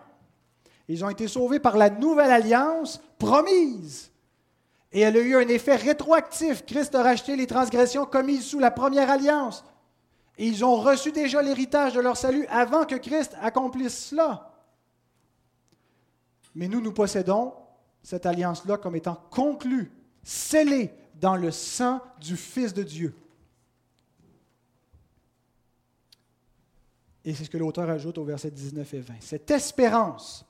[0.88, 4.12] Ils ont été sauvés par la nouvelle alliance promise.
[4.92, 6.66] Et elle a eu un effet rétroactif.
[6.66, 9.64] Christ a racheté les transgressions commises sous la première alliance.
[10.38, 14.54] Et ils ont reçu déjà l'héritage de leur salut avant que Christ accomplisse cela.
[16.54, 17.54] Mais nous, nous possédons
[18.04, 19.92] cette alliance-là comme étant conclue,
[20.24, 23.16] scellée dans le sang du Fils de Dieu.
[27.26, 29.14] Et c'est ce que l'auteur ajoute au verset 19 et 20.
[29.20, 30.46] Cette espérance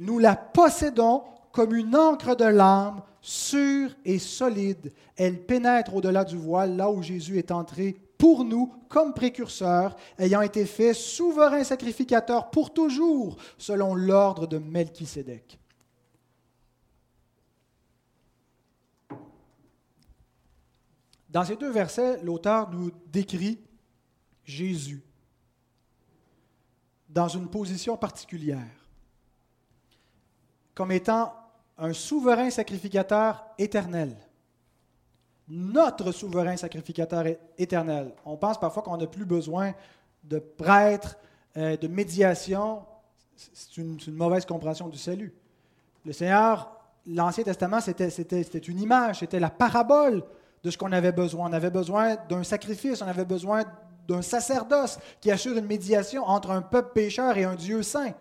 [0.00, 4.92] nous la possédons comme une encre de l'âme, sûre et solide.
[5.16, 10.40] Elle pénètre au-delà du voile, là où Jésus est entré pour nous comme précurseur, ayant
[10.40, 15.58] été fait souverain sacrificateur pour toujours, selon l'ordre de Melchisédek.
[21.28, 23.60] Dans ces deux versets, l'auteur nous décrit
[24.44, 25.02] Jésus
[27.08, 28.79] dans une position particulière
[30.80, 31.34] comme étant
[31.76, 34.16] un souverain sacrificateur éternel.
[35.46, 37.26] Notre souverain sacrificateur
[37.58, 38.14] éternel.
[38.24, 39.74] On pense parfois qu'on n'a plus besoin
[40.24, 41.18] de prêtre,
[41.58, 42.82] euh, de médiation.
[43.36, 45.34] C'est une, mauvaise compréhension du salut.
[46.06, 46.74] Le Seigneur,
[47.06, 48.08] l'Ancien Testament, c'était
[48.58, 50.24] une image, c'était la parabole
[50.64, 51.50] de ce qu'on avait besoin.
[51.50, 53.64] On avait besoin d'un sacrifice, on avait besoin
[54.08, 58.14] d'un sacerdoce qui assure une médiation entre un peuple pécheur et un Dieu saint.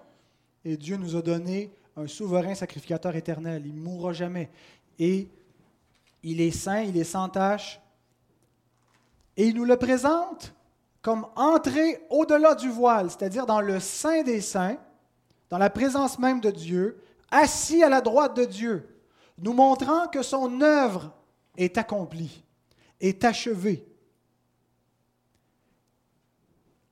[0.65, 3.63] Et Dieu nous a donné un souverain sacrificateur éternel.
[3.65, 4.49] Il ne mourra jamais.
[4.97, 5.27] Et
[6.23, 7.81] il est saint, il est sans tache.
[9.35, 10.53] Et il nous le présente
[11.01, 14.77] comme entré au-delà du voile, c'est-à-dire dans le sein des saints,
[15.49, 18.87] dans la présence même de Dieu, assis à la droite de Dieu,
[19.37, 21.13] nous montrant que son œuvre
[21.57, 22.43] est accomplie,
[22.99, 23.85] est achevée.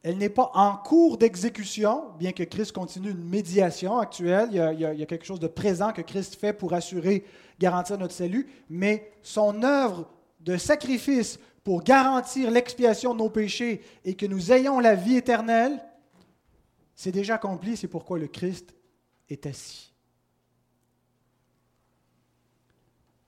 [0.08, 4.48] Elle n'est pas en cours d'exécution, bien que Christ continue une médiation actuelle.
[4.52, 7.26] Il y, a, quelque chose de présent que Christ fait pour assurer,
[7.60, 14.16] garantir notre salut, mais son œuvre de sacrifice pour garantir l'expiation de nos péchés et
[14.16, 15.78] que nous ayons la vie éternelle,
[16.96, 17.76] c'est déjà accompli.
[17.76, 18.74] C'est pourquoi le Christ
[19.30, 19.94] est assis.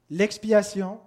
[0.09, 1.01] L'expiation,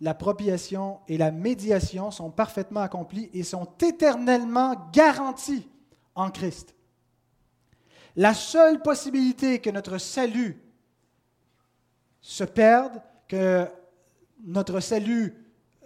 [0.00, 5.68] la propiation et la médiation sont parfaitement accomplies et sont éternellement garanties
[6.14, 6.74] en Christ.
[8.14, 10.60] La seule possibilité que notre salut
[12.20, 13.66] se perde, que
[14.44, 15.34] notre salut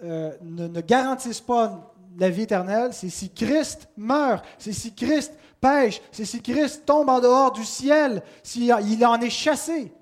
[0.03, 6.01] euh, ne, garantisse pas la vie éternelle, c'est si Christ meurt, c'est si Christ pêche,
[6.11, 9.93] c'est si Christ tombe en dehors du ciel, s'il en est chassé,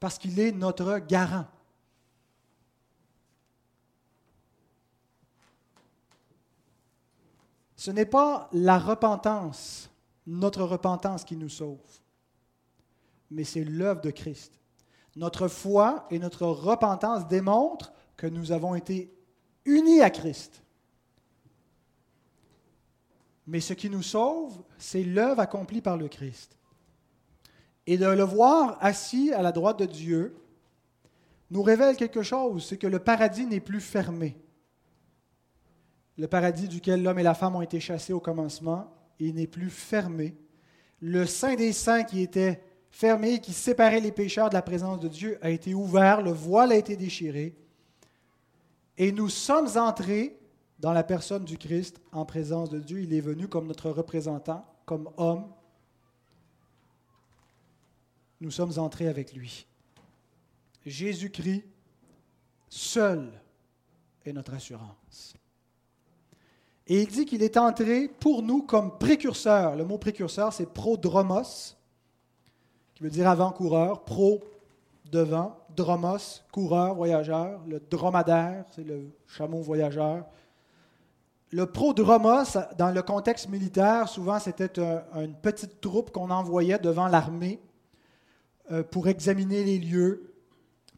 [0.00, 1.46] parce qu'il est notre garant.
[7.86, 9.88] Ce n'est pas la repentance,
[10.26, 11.78] notre repentance qui nous sauve,
[13.30, 14.58] mais c'est l'œuvre de Christ.
[15.14, 19.14] Notre foi et notre repentance démontrent que nous avons été
[19.64, 20.64] unis à Christ.
[23.46, 26.58] Mais ce qui nous sauve, c'est l'œuvre accomplie par le Christ.
[27.86, 30.36] Et de le voir assis à la droite de Dieu
[31.52, 34.36] nous révèle quelque chose, c'est que le paradis n'est plus fermé
[36.18, 39.70] le paradis duquel l'homme et la femme ont été chassés au commencement, il n'est plus
[39.70, 40.36] fermé.
[41.00, 45.08] Le Saint des Saints qui était fermé, qui séparait les pécheurs de la présence de
[45.08, 47.54] Dieu, a été ouvert, le voile a été déchiré,
[48.96, 50.38] et nous sommes entrés
[50.78, 53.00] dans la personne du Christ en présence de Dieu.
[53.00, 55.52] Il est venu comme notre représentant, comme homme.
[58.40, 59.66] Nous sommes entrés avec lui.
[60.84, 61.64] Jésus-Christ
[62.68, 63.32] seul
[64.24, 65.34] est notre assurance.
[66.88, 69.74] Et il dit qu'il est entré pour nous comme précurseur.
[69.74, 71.74] Le mot précurseur, c'est prodromos,
[72.94, 74.40] qui veut dire avant-coureur, pro,
[75.10, 80.24] devant, dromos, coureur, voyageur, le dromadaire, c'est le chameau voyageur.
[81.50, 84.80] Le prodromos, dans le contexte militaire, souvent c'était
[85.14, 87.60] une petite troupe qu'on envoyait devant l'armée
[88.70, 90.34] euh, pour examiner les lieux,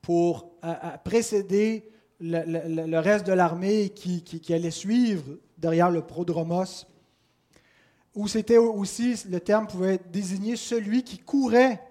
[0.02, 0.50] pour
[1.04, 6.86] précéder le, reste de l'armée qui allait suivre derrière le prodromos,
[8.14, 11.82] où c'était aussi, le terme pouvait désigner celui qui courait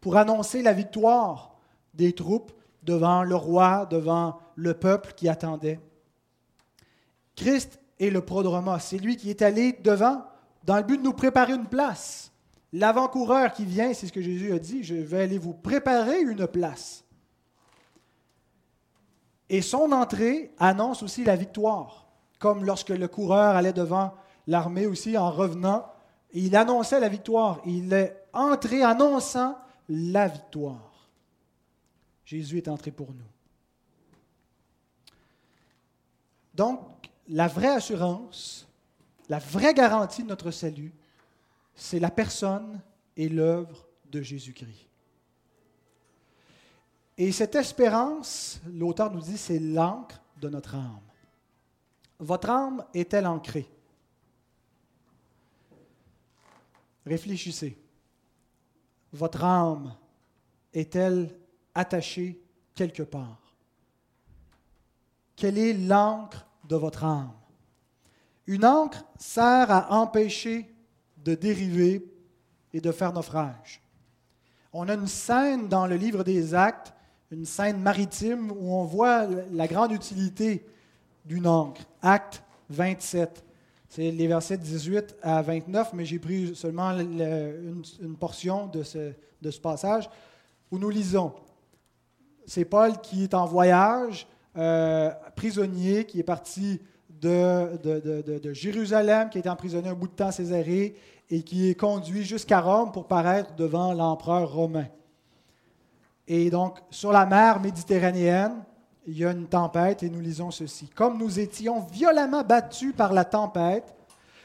[0.00, 1.58] pour annoncer la victoire
[1.94, 2.52] des troupes
[2.82, 5.80] devant le roi, devant le peuple qui attendait.
[7.36, 10.24] Christ est le prodromos, c'est lui qui est allé devant
[10.64, 12.32] dans le but de nous préparer une place.
[12.72, 16.46] L'avant-coureur qui vient, c'est ce que Jésus a dit, je vais aller vous préparer une
[16.46, 17.04] place.
[19.48, 22.03] Et son entrée annonce aussi la victoire
[22.38, 24.14] comme lorsque le coureur allait devant
[24.46, 25.90] l'armée aussi en revenant,
[26.32, 27.60] il annonçait la victoire.
[27.64, 29.56] Il est entré annonçant
[29.88, 31.08] la victoire.
[32.24, 33.24] Jésus est entré pour nous.
[36.54, 36.80] Donc,
[37.28, 38.66] la vraie assurance,
[39.28, 40.92] la vraie garantie de notre salut,
[41.74, 42.80] c'est la personne
[43.16, 44.88] et l'œuvre de Jésus-Christ.
[47.16, 51.00] Et cette espérance, l'auteur nous dit, c'est l'encre de notre âme.
[52.18, 53.68] Votre âme est-elle ancrée?
[57.06, 57.76] Réfléchissez.
[59.12, 59.94] Votre âme
[60.72, 61.36] est-elle
[61.74, 62.40] attachée
[62.74, 63.56] quelque part?
[65.36, 67.32] Quelle est l'encre de votre âme?
[68.46, 70.72] Une encre sert à empêcher
[71.18, 72.10] de dériver
[72.72, 73.80] et de faire naufrage.
[74.72, 76.92] On a une scène dans le livre des actes,
[77.30, 80.66] une scène maritime où on voit la grande utilité
[81.24, 81.82] d'une encre.
[82.02, 83.44] Acte 27.
[83.88, 89.50] C'est les versets 18 à 29, mais j'ai pris seulement une, portion de ce, de
[89.50, 90.10] ce, passage
[90.70, 91.32] où nous lisons.
[92.44, 99.30] C'est Paul qui est en voyage, euh, prisonnier, qui est parti de, de, de, Jérusalem,
[99.30, 100.96] qui a été emprisonné un bout de temps à Césarée
[101.30, 104.86] et qui est conduit jusqu'à Rome pour paraître devant l'empereur romain.
[106.26, 108.64] Et donc, sur la mer méditerranéenne,
[109.06, 110.88] il y a une tempête et nous lisons ceci.
[110.88, 113.94] Comme nous étions violemment battus par la tempête,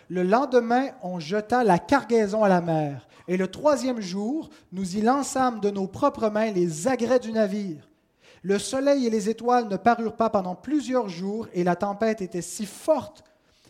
[0.10, 3.08] le lendemain, on jeta la cargaison à la mer.
[3.28, 7.88] Et le troisième jour, nous y lançâmes de nos propres mains les agrès du navire.
[8.42, 12.42] Le soleil et les étoiles ne parurent pas pendant plusieurs jours, et la tempête était
[12.42, 13.24] si forte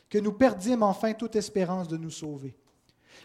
[0.09, 2.55] que nous perdîmes enfin toute espérance de nous sauver.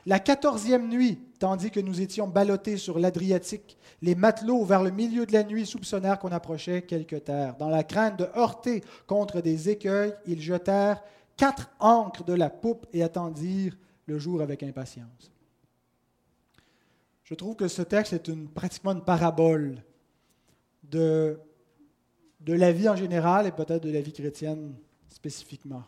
[0.07, 5.25] La quatorzième nuit, tandis que nous étions ballottés sur l'Adriatique, les matelots, vers le milieu
[5.27, 7.57] de la nuit, soupçonnèrent qu'on approchait quelque terre.
[7.57, 11.03] Dans la crainte de heurter contre des écueils, ils jetèrent
[11.37, 13.77] quatre ancres de la poupe et attendirent
[14.07, 15.33] le jour avec impatience.
[17.25, 19.83] Je trouve que ce texte est une, pratiquement une parabole
[20.83, 21.41] de,
[22.41, 24.75] de la vie en général et peut-être de la vie chrétienne
[25.09, 25.83] spécifiquement.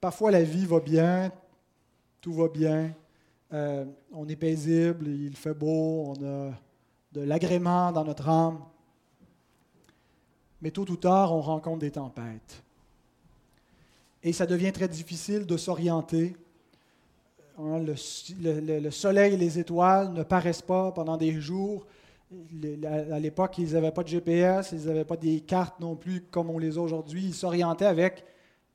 [0.00, 1.32] Parfois la vie va bien,
[2.26, 2.92] tout va bien,
[3.52, 6.50] euh, on est paisible, il fait beau, on a
[7.12, 8.58] de l'agrément dans notre âme.
[10.60, 12.64] Mais tôt ou tard, on rencontre des tempêtes.
[14.24, 16.34] Et ça devient très difficile de s'orienter
[17.58, 21.86] Hein, le, soleil et les étoiles ne paraissent pas pendant des jours.
[22.84, 26.50] À l'époque, ils n'avaient pas de GPS, ils n'avaient pas des cartes non plus comme
[26.50, 27.24] on les a aujourd'hui.
[27.26, 28.24] Ils s'orientaient avec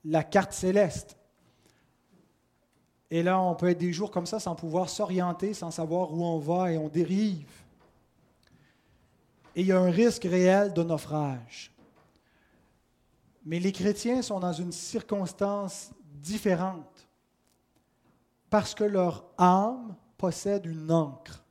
[0.06, 1.16] la carte céleste.
[3.14, 6.24] Et là, on peut être des jours comme ça sans pouvoir s'orienter, sans savoir où
[6.24, 7.52] on va et on dérive.
[9.54, 11.74] Et il y a un risque réel de naufrage.
[13.46, 17.08] Mais les chrétiens sont dans une circonstance différente
[18.50, 21.44] parce que leur âme possède une encre,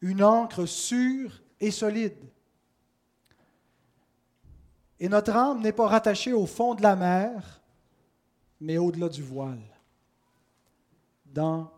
[0.00, 2.18] une encre sûre et solide.
[4.98, 7.60] Et notre âme n'est pas rattachée au fond de la mer,
[8.60, 9.62] mais au-delà du voile,
[11.32, 11.72] dans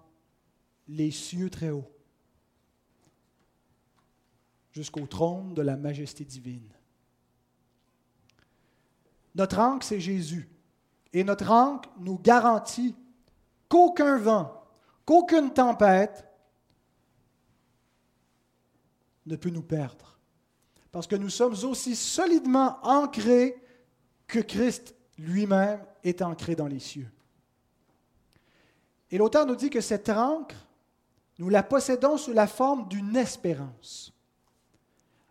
[0.89, 1.91] les cieux très hauts,
[4.73, 6.73] jusqu'au trône de la majesté divine.
[9.35, 10.49] Notre ancre, c'est Jésus.
[11.13, 12.97] Et notre ancre nous garantit
[13.69, 14.65] qu'aucun vent,
[15.05, 16.27] qu'aucune tempête
[19.27, 20.19] ne peut nous perdre.
[20.93, 23.57] Parce que nous sommes aussi solidement ancrés
[24.27, 27.11] que Christ lui-même est ancré dans les cieux.
[29.11, 30.57] Et l'auteur nous dit que cette ancre,
[31.39, 34.13] nous la possédons sous la forme d'une espérance.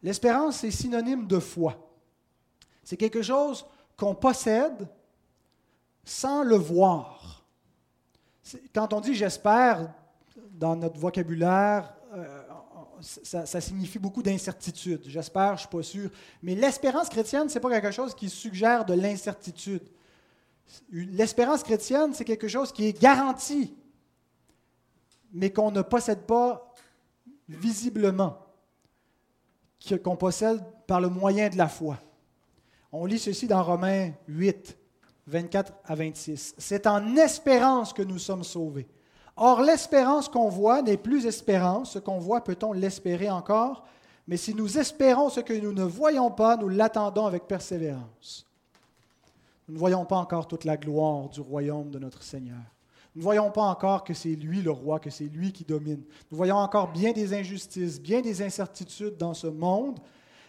[0.02, 1.76] L'espérance est synonyme de foi.
[2.84, 3.66] C'est quelque chose
[3.96, 4.88] qu'on possède
[6.04, 7.44] sans le voir.
[8.74, 9.94] Quand on dit j'espère,
[10.52, 12.42] dans notre vocabulaire, euh,
[13.02, 15.04] ça, signifie beaucoup d'incertitude.
[15.06, 16.10] J'espère, je ne suis pas sûr.
[16.42, 19.84] Mais l'espérance chrétienne, ce n'est pas quelque chose qui suggère de l'incertitude.
[20.92, 23.76] L'espérance chrétienne, c'est quelque chose qui est garanti,
[25.32, 26.74] mais qu'on ne possède pas
[27.48, 28.38] visiblement,
[30.04, 31.98] qu'on possède par le moyen de la foi.
[32.92, 34.78] On lit ceci dans Romains 8.
[35.30, 36.56] 24 à 26.
[36.58, 38.88] C'est en espérance que nous sommes sauvés.
[39.38, 41.94] Or, l'espérance qu'on voit n'est plus espérance.
[41.94, 43.86] Ce qu'on voit, peut-on l'espérer encore?
[44.28, 48.46] Mais si nous espérons ce que nous ne voyons pas, nous l'attendons avec persévérance.
[49.70, 52.58] Nous ne voyons pas encore toute la gloire du royaume de notre Seigneur.
[53.14, 56.02] Nous ne voyons pas encore que c'est lui le roi, que c'est lui qui domine.
[56.32, 60.00] Nous voyons encore bien des injustices, bien des incertitudes dans ce monde,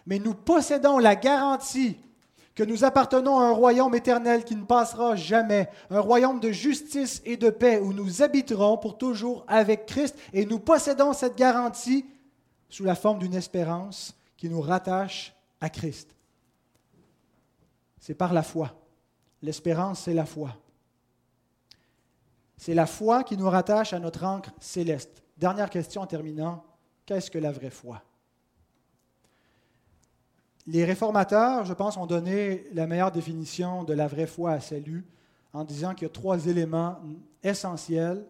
[0.07, 1.97] mais nous possédons la garantie
[2.55, 7.21] que nous appartenons à un royaume éternel qui ne passera jamais, un royaume de justice
[7.23, 12.07] et de paix où nous habiterons pour toujours avec Christ et nous possédons cette garantie
[12.69, 16.15] sous la forme d'une espérance qui nous rattache à Christ.
[17.99, 18.80] C'est par la foi.
[19.41, 20.55] L'espérance, c'est la foi.
[22.57, 25.23] C'est la foi qui nous rattache à notre encre céleste.
[25.37, 26.63] Dernière question en terminant.
[27.05, 28.03] Qu'est-ce que la vraie foi?
[30.67, 35.03] Les réformateurs, je pense, ont donné la meilleure définition de la vraie foi à salut
[35.53, 36.99] en disant qu'il y a trois éléments
[37.43, 38.23] essentiels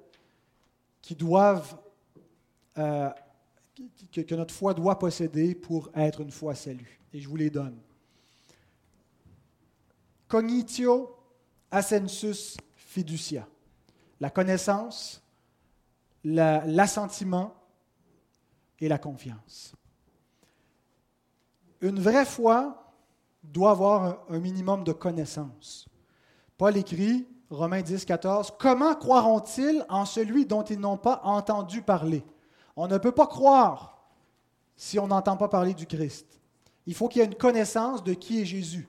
[2.78, 3.09] euh,
[4.12, 6.99] que, notre foi doit posséder pour être une foi salut.
[7.14, 7.78] Et je vous les donne.
[10.32, 11.13] Cognitio
[11.69, 13.45] assensus fiducia.
[14.21, 15.21] La connaissance,
[16.23, 17.53] l'assentiment
[18.79, 19.73] et la confiance.
[21.82, 22.93] Une vraie foi
[23.43, 25.86] doit avoir un, minimum de connaissances.
[26.57, 32.23] Paul écrit, Romains 10, 14, Comment croiront-ils en celui dont ils n'ont pas entendu parler?
[32.77, 34.07] On ne peut pas croire
[34.77, 36.39] si on n'entend pas parler du Christ.
[36.86, 38.88] Il faut qu'il y ait une connaissance de qui est Jésus.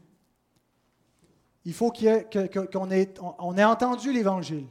[1.64, 3.14] Il faut qu'on ait,
[3.64, 4.66] entendu l'Évangile,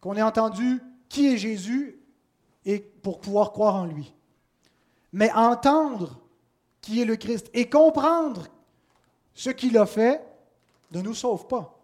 [0.00, 2.00] qu'on ait entendu qui est Jésus
[2.64, 4.14] et pour pouvoir croire en lui.
[5.12, 6.18] Mais entendre
[6.80, 8.46] qui est le Christ et comprendre
[9.34, 10.24] ce qu'il a fait
[10.90, 11.78] ne nous sauve pas.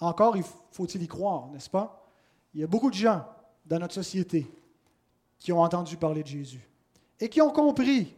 [0.00, 0.36] Encore,
[0.70, 2.08] faut-il y croire, n'est-ce pas?
[2.54, 3.24] Il y a beaucoup de gens
[3.66, 4.50] dans notre société
[5.38, 6.68] qui ont entendu parler de Jésus
[7.18, 8.14] et qui ont compris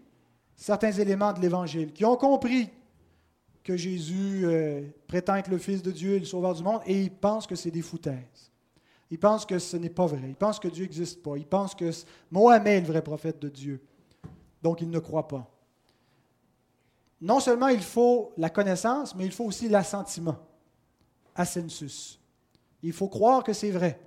[0.57, 2.71] certains éléments de l'Évangile, qui ont compris
[3.65, 7.01] que Jésus euh, prétend être le Fils de Dieu et le Sauveur du monde, et
[7.01, 8.53] ils pensent que c'est des foutaises.
[9.11, 10.21] Ils pensent que ce n'est pas vrai.
[10.29, 11.37] Ils pensent que Dieu n'existe pas.
[11.37, 11.91] Ils pensent que
[12.31, 13.81] Mohamed est le vrai prophète de Dieu.
[14.63, 15.51] Donc, ils ne croient pas
[17.25, 20.37] non seulement il faut la connaissance, mais il faut aussi l'assentiment.
[21.35, 22.21] assensus.
[22.83, 23.99] Il faut croire que c'est vrai.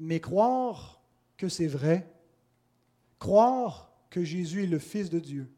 [0.00, 1.00] Mais croire
[1.36, 2.10] que c'est vrai,
[3.18, 5.52] croire que Jésus est le Fils de Dieu,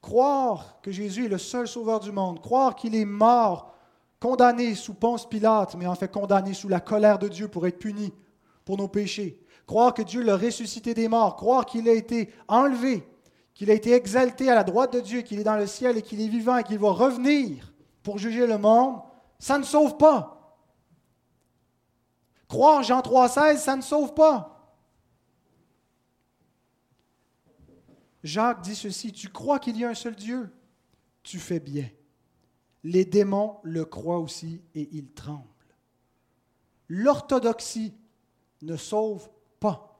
[0.00, 3.74] croire que Jésus est le seul sauveur du monde, croire qu'il est mort,
[4.18, 7.78] condamné sous Ponce Pilate, mais en fait condamné sous la colère de Dieu pour être
[7.78, 8.12] puni
[8.64, 13.06] pour nos péchés, croire que Dieu l'a ressuscité des morts, croire qu'il a été enlevé,
[13.54, 16.02] qu'il a été exalté à la droite de Dieu, qu'il est dans le ciel et
[16.02, 17.72] qu'il est vivant et qu'il va revenir
[18.02, 19.00] pour juger le monde,
[19.38, 20.58] ça ne sauve pas.
[22.48, 24.59] Croire Jean 3,16, ça ne sauve pas.
[28.22, 30.50] Jacques dit ceci, tu crois qu'il y a un seul Dieu,
[31.22, 31.88] tu fais bien.
[32.82, 35.44] Les démons le croient aussi et ils tremblent.
[36.88, 37.94] L'orthodoxie
[38.62, 39.98] ne sauve pas.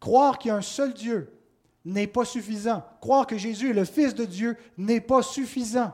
[0.00, 1.32] Croire qu'il y a un seul Dieu
[1.84, 2.84] n'est pas suffisant.
[3.00, 5.92] Croire que Jésus est le Fils de Dieu n'est pas suffisant.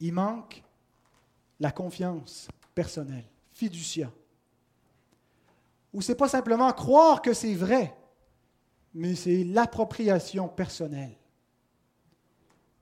[0.00, 0.62] Il manque
[1.58, 4.12] la confiance personnelle, fiducia.
[5.92, 7.96] Ou c'est pas simplement croire que c'est vrai,
[8.96, 11.12] mais c'est l'appropriation personnelle.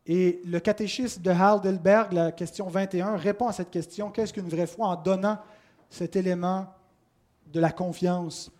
[0.06, 4.68] Et le catéchisme de Heidelberg, la question 21, répond à cette question qu'est-ce qu'une vraie
[4.68, 5.38] foi en donnant
[5.90, 6.66] cet élément
[7.46, 8.52] de la confiance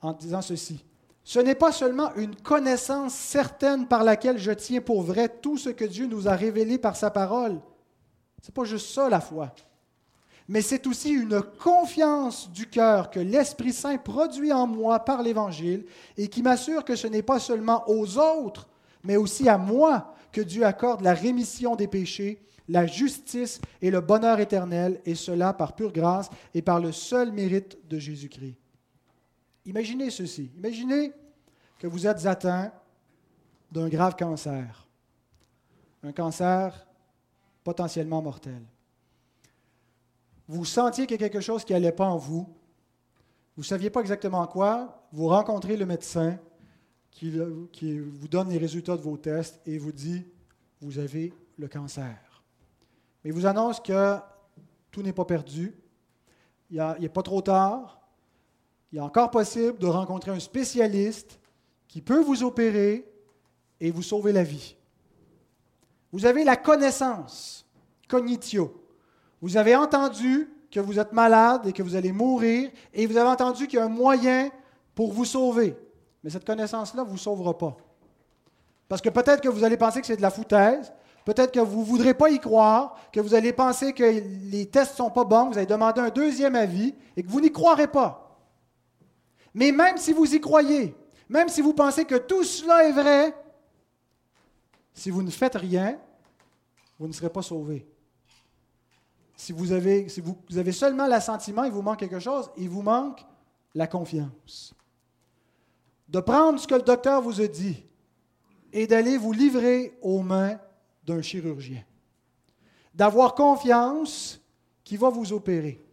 [0.00, 0.84] en disant ceci.
[1.22, 5.70] Ce n'est pas seulement une connaissance certaine par laquelle je tiens pour vrai tout ce
[5.70, 7.60] que Dieu nous a révélé par sa parole.
[8.42, 9.54] Ce n'est pas juste ça la foi
[10.48, 15.86] mais c'est aussi une confiance du cœur que l'Esprit Saint produit en moi par l'Évangile
[16.16, 18.68] et qui m'assure que ce n'est pas seulement aux autres,
[19.02, 24.00] mais aussi à moi que Dieu accorde la rémission des péchés, la justice et le
[24.00, 28.56] bonheur éternel, et cela par pure grâce et par le seul mérite de Jésus-Christ.
[29.64, 30.50] Imaginez ceci.
[30.56, 31.12] Imaginez
[31.78, 32.70] que vous êtes atteint
[33.72, 34.86] d'un grave cancer,
[36.04, 36.86] un cancer
[37.64, 38.62] potentiellement mortel
[40.48, 42.46] vous sentiez qu'il y a quelque chose qui n'allait pas en vous,
[43.56, 46.38] vous ne saviez pas exactement quoi, vous rencontrez le médecin
[47.10, 50.26] qui, vous donne les résultats de vos tests et vous dit,
[50.80, 52.44] vous avez le cancer.
[53.24, 54.18] Mais il vous annonce que
[54.90, 55.74] tout n'est pas perdu,
[56.70, 58.00] il n'est pas trop tard,
[58.92, 61.40] il est encore possible de rencontrer un spécialiste
[61.88, 63.10] qui peut vous opérer
[63.80, 64.76] et vous sauver la vie.
[66.12, 67.66] Vous avez la connaissance,
[68.08, 68.85] cognitio,
[69.40, 73.28] vous avez entendu que vous êtes malade et que vous allez mourir, et vous avez
[73.28, 74.50] entendu qu'il y a un moyen
[74.94, 75.76] pour vous sauver.
[76.22, 77.76] Mais cette connaissance-là ne vous sauvera pas.
[78.88, 80.92] Parce que peut-être que vous allez penser que c'est de la foutaise,
[81.24, 84.04] peut-être que vous ne voudrez pas y croire, que vous allez penser que
[84.50, 87.40] les tests ne sont pas bons, vous allez demander un deuxième avis et que vous
[87.40, 88.38] n'y croirez pas.
[89.54, 90.94] Mais même si vous y croyez,
[91.28, 93.34] même si vous pensez que tout cela est vrai,
[94.92, 95.98] si vous ne faites rien,
[96.98, 97.86] vous ne serez pas sauvé
[99.36, 100.08] si vous avez,
[100.72, 103.24] seulement l'assentiment, il vous manque quelque chose, il vous manque
[103.74, 104.74] la confiance.
[106.08, 107.84] De prendre ce que le docteur vous a dit
[108.72, 110.58] et d'aller vous livrer aux mains
[111.04, 111.84] d'un chirurgien.
[112.94, 114.40] D'avoir confiance
[114.82, 115.84] qui va vous opérer.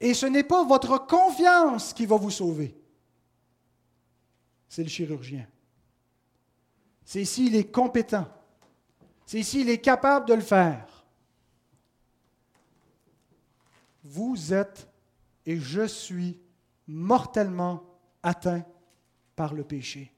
[0.00, 2.74] Et ce n'est pas votre confiance qui va vous sauver.
[4.68, 5.46] C'est le chirurgien.
[7.04, 8.26] C'est s'il est compétent.
[9.26, 10.95] C'est s'il est capable de le faire.
[14.08, 14.88] Vous êtes
[15.44, 16.40] et je suis
[16.86, 17.82] mortellement
[18.22, 18.64] atteint
[19.34, 20.12] par le péché.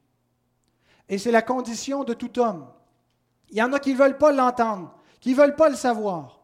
[1.09, 2.69] Et c'est la condition de tout homme.
[3.51, 6.41] Il y en a qui ne veulent pas l'entendre, qui ne veulent pas le savoir,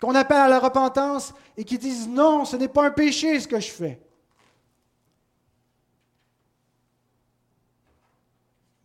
[0.00, 3.48] qu'on appelle à la repentance et qui disent non, ce n'est pas un péché ce
[3.48, 4.00] que je fais.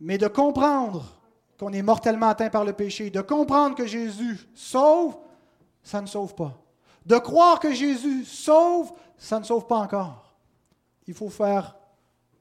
[0.00, 1.20] Mais de comprendre
[1.58, 5.16] qu'on est mortellement atteint par le péché, de comprendre que Jésus sauve,
[5.82, 6.63] ça ne sauve pas.
[7.04, 10.34] De croire que Jésus sauve, ça ne sauve pas encore.
[11.06, 11.76] Il faut faire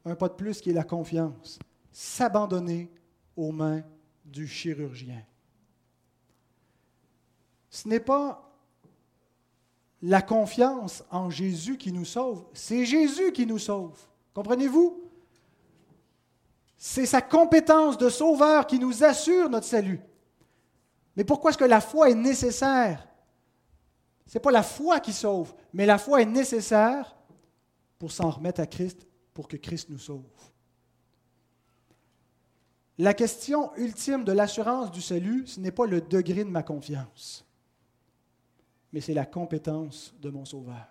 [0.05, 1.59] un pas de plus qui est la confiance.
[1.91, 2.91] S'abandonner
[3.36, 3.84] aux mains
[4.26, 5.24] du chirurgien.
[7.70, 8.51] Ce n'est pas
[10.01, 13.97] la confiance en Jésus qui nous sauve, c'est Jésus qui nous sauve.
[14.34, 15.01] Comprenez-vous?
[16.78, 20.01] C'est sa compétence de sauveur qui nous assure notre salut.
[21.16, 23.07] Mais pourquoi est-ce que la foi est nécessaire?
[24.34, 27.16] Ce n'est pas la foi qui sauve, mais la foi est nécessaire
[28.00, 30.24] pour s'en remettre à Christ, pour que Christ nous sauve.
[32.98, 37.46] La question ultime de l'assurance du salut, ce n'est pas le degré de ma confiance,
[38.92, 40.88] mais c'est la compétence de mon Sauveur.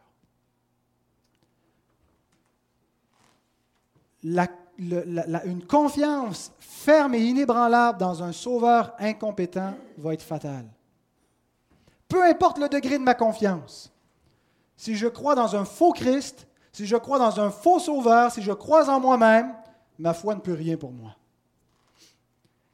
[4.78, 10.68] une confiance ferme et inébranlable dans un Sauveur incompétent va être fatale.
[12.12, 13.90] Peu importe le degré de ma confiance.
[14.76, 18.42] Si je crois dans un faux Christ, si je crois dans un faux sauveur, si
[18.42, 19.54] je crois en moi-même,
[19.98, 21.16] ma foi ne peut rien pour moi.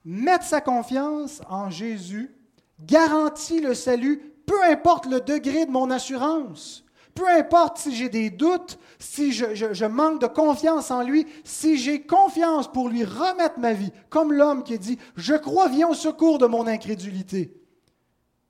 [0.05, 2.34] Mettre sa confiance en Jésus
[2.80, 6.84] garantit le salut, peu importe le degré de mon assurance.
[7.14, 12.03] Peu importe si j'ai des doutes, si je, manque de confiance en lui, si j'ai
[12.03, 16.39] confiance pour lui remettre ma vie, comme l'homme qui dit, je crois, viens au secours
[16.39, 17.55] de mon incrédulité.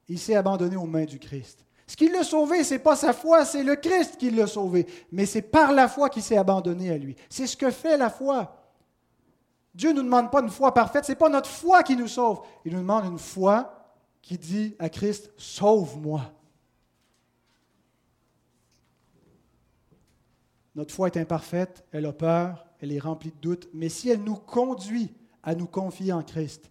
[0.08, 1.64] Il s'est abandonné aux mains du Christ.
[1.86, 4.86] Ce qui l'a sauvé, ce n'est pas sa foi, c'est le Christ qui l'a sauvé.
[5.10, 7.16] Mais c'est par la foi qu'il s'est abandonné à lui.
[7.30, 8.58] C'est ce que fait la foi.
[9.74, 12.08] Dieu ne nous demande pas une foi parfaite, ce n'est pas notre foi qui nous
[12.08, 12.40] sauve.
[12.64, 16.32] Il nous demande une foi qui dit à Christ, sauve-moi.
[20.74, 24.22] Notre foi est imparfaite, elle a peur, elle est remplie de doutes, mais si elle
[24.22, 26.70] nous conduit à nous confier en Christ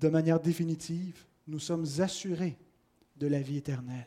[0.00, 2.58] de manière définitive, nous sommes assurés
[3.16, 4.06] de la vie éternelle.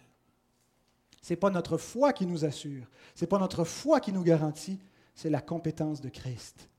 [1.21, 4.23] Ce n'est pas notre foi qui nous assure, ce n'est pas notre foi qui nous
[4.23, 4.79] garantit,
[5.15, 6.69] c'est la compétence de Christ.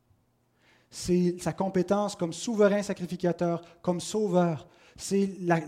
[0.91, 4.69] C'est sa compétence comme souverain sacrificateur, comme sauveur.
[4.97, 5.61] C'est la,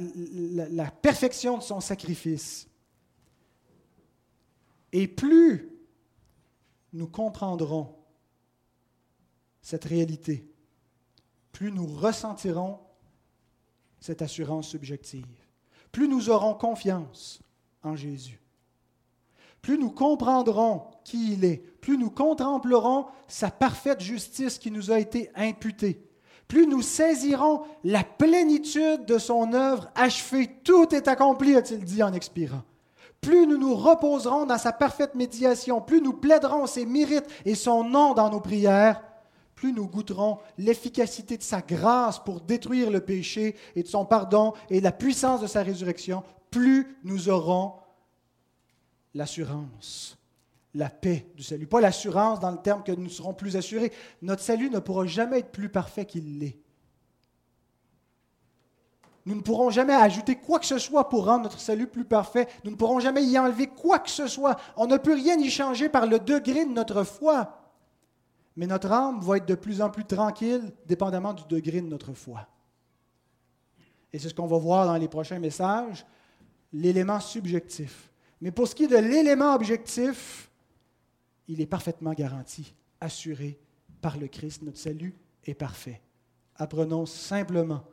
[0.70, 2.68] la, perfection de son sacrifice.
[4.92, 5.70] Et plus
[6.92, 7.94] nous comprendrons
[9.60, 10.48] cette réalité,
[11.52, 12.80] plus nous ressentirons
[14.00, 15.26] cette assurance subjective
[15.92, 17.40] plus nous aurons confiance
[17.82, 18.40] en Jésus.
[19.62, 24.98] Plus nous comprendrons qui il est, plus nous contemplerons sa parfaite justice qui nous a
[24.98, 26.00] été imputée,
[26.46, 30.48] plus nous saisirons la plénitude de son œuvre achevée.
[30.64, 32.62] Tout est accompli, a-t-il dit en expirant.
[33.20, 37.84] Plus nous nous reposerons dans sa parfaite médiation, plus nous plaiderons ses mérites et son
[37.84, 39.02] nom dans nos prières,
[39.58, 44.52] plus nous goûterons l'efficacité de sa grâce pour détruire le péché et de son pardon
[44.70, 47.72] et la puissance de sa résurrection, plus nous aurons
[49.14, 50.16] l'assurance,
[50.74, 51.66] la paix du salut.
[51.66, 53.92] Pas l'assurance dans le terme que nous serons plus assurés.
[54.22, 56.60] Notre salut ne pourra jamais être plus parfait qu'il l'est.
[59.26, 62.46] Nous ne pourrons jamais ajouter quoi que ce soit pour rendre notre salut plus parfait.
[62.62, 64.56] Nous ne pourrons jamais y enlever quoi que ce soit.
[64.76, 67.67] On ne peut rien y changer par le degré de notre foi
[68.58, 72.12] mais notre âme va être de plus en plus tranquille, dépendamment du degré de notre
[72.12, 72.44] foi.
[74.12, 76.04] Et c'est ce qu'on va voir dans les prochains messages,
[76.72, 78.10] l'élément subjectif.
[78.40, 80.50] Mais pour ce qui est de l'élément objectif,
[81.46, 83.60] il est parfaitement garanti, assuré
[84.00, 84.62] par le Christ.
[84.62, 86.02] Notre salut est parfait.
[86.56, 87.84] Apprenons simplement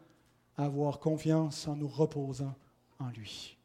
[0.58, 2.56] à avoir confiance en nous reposant
[2.98, 3.56] en lui.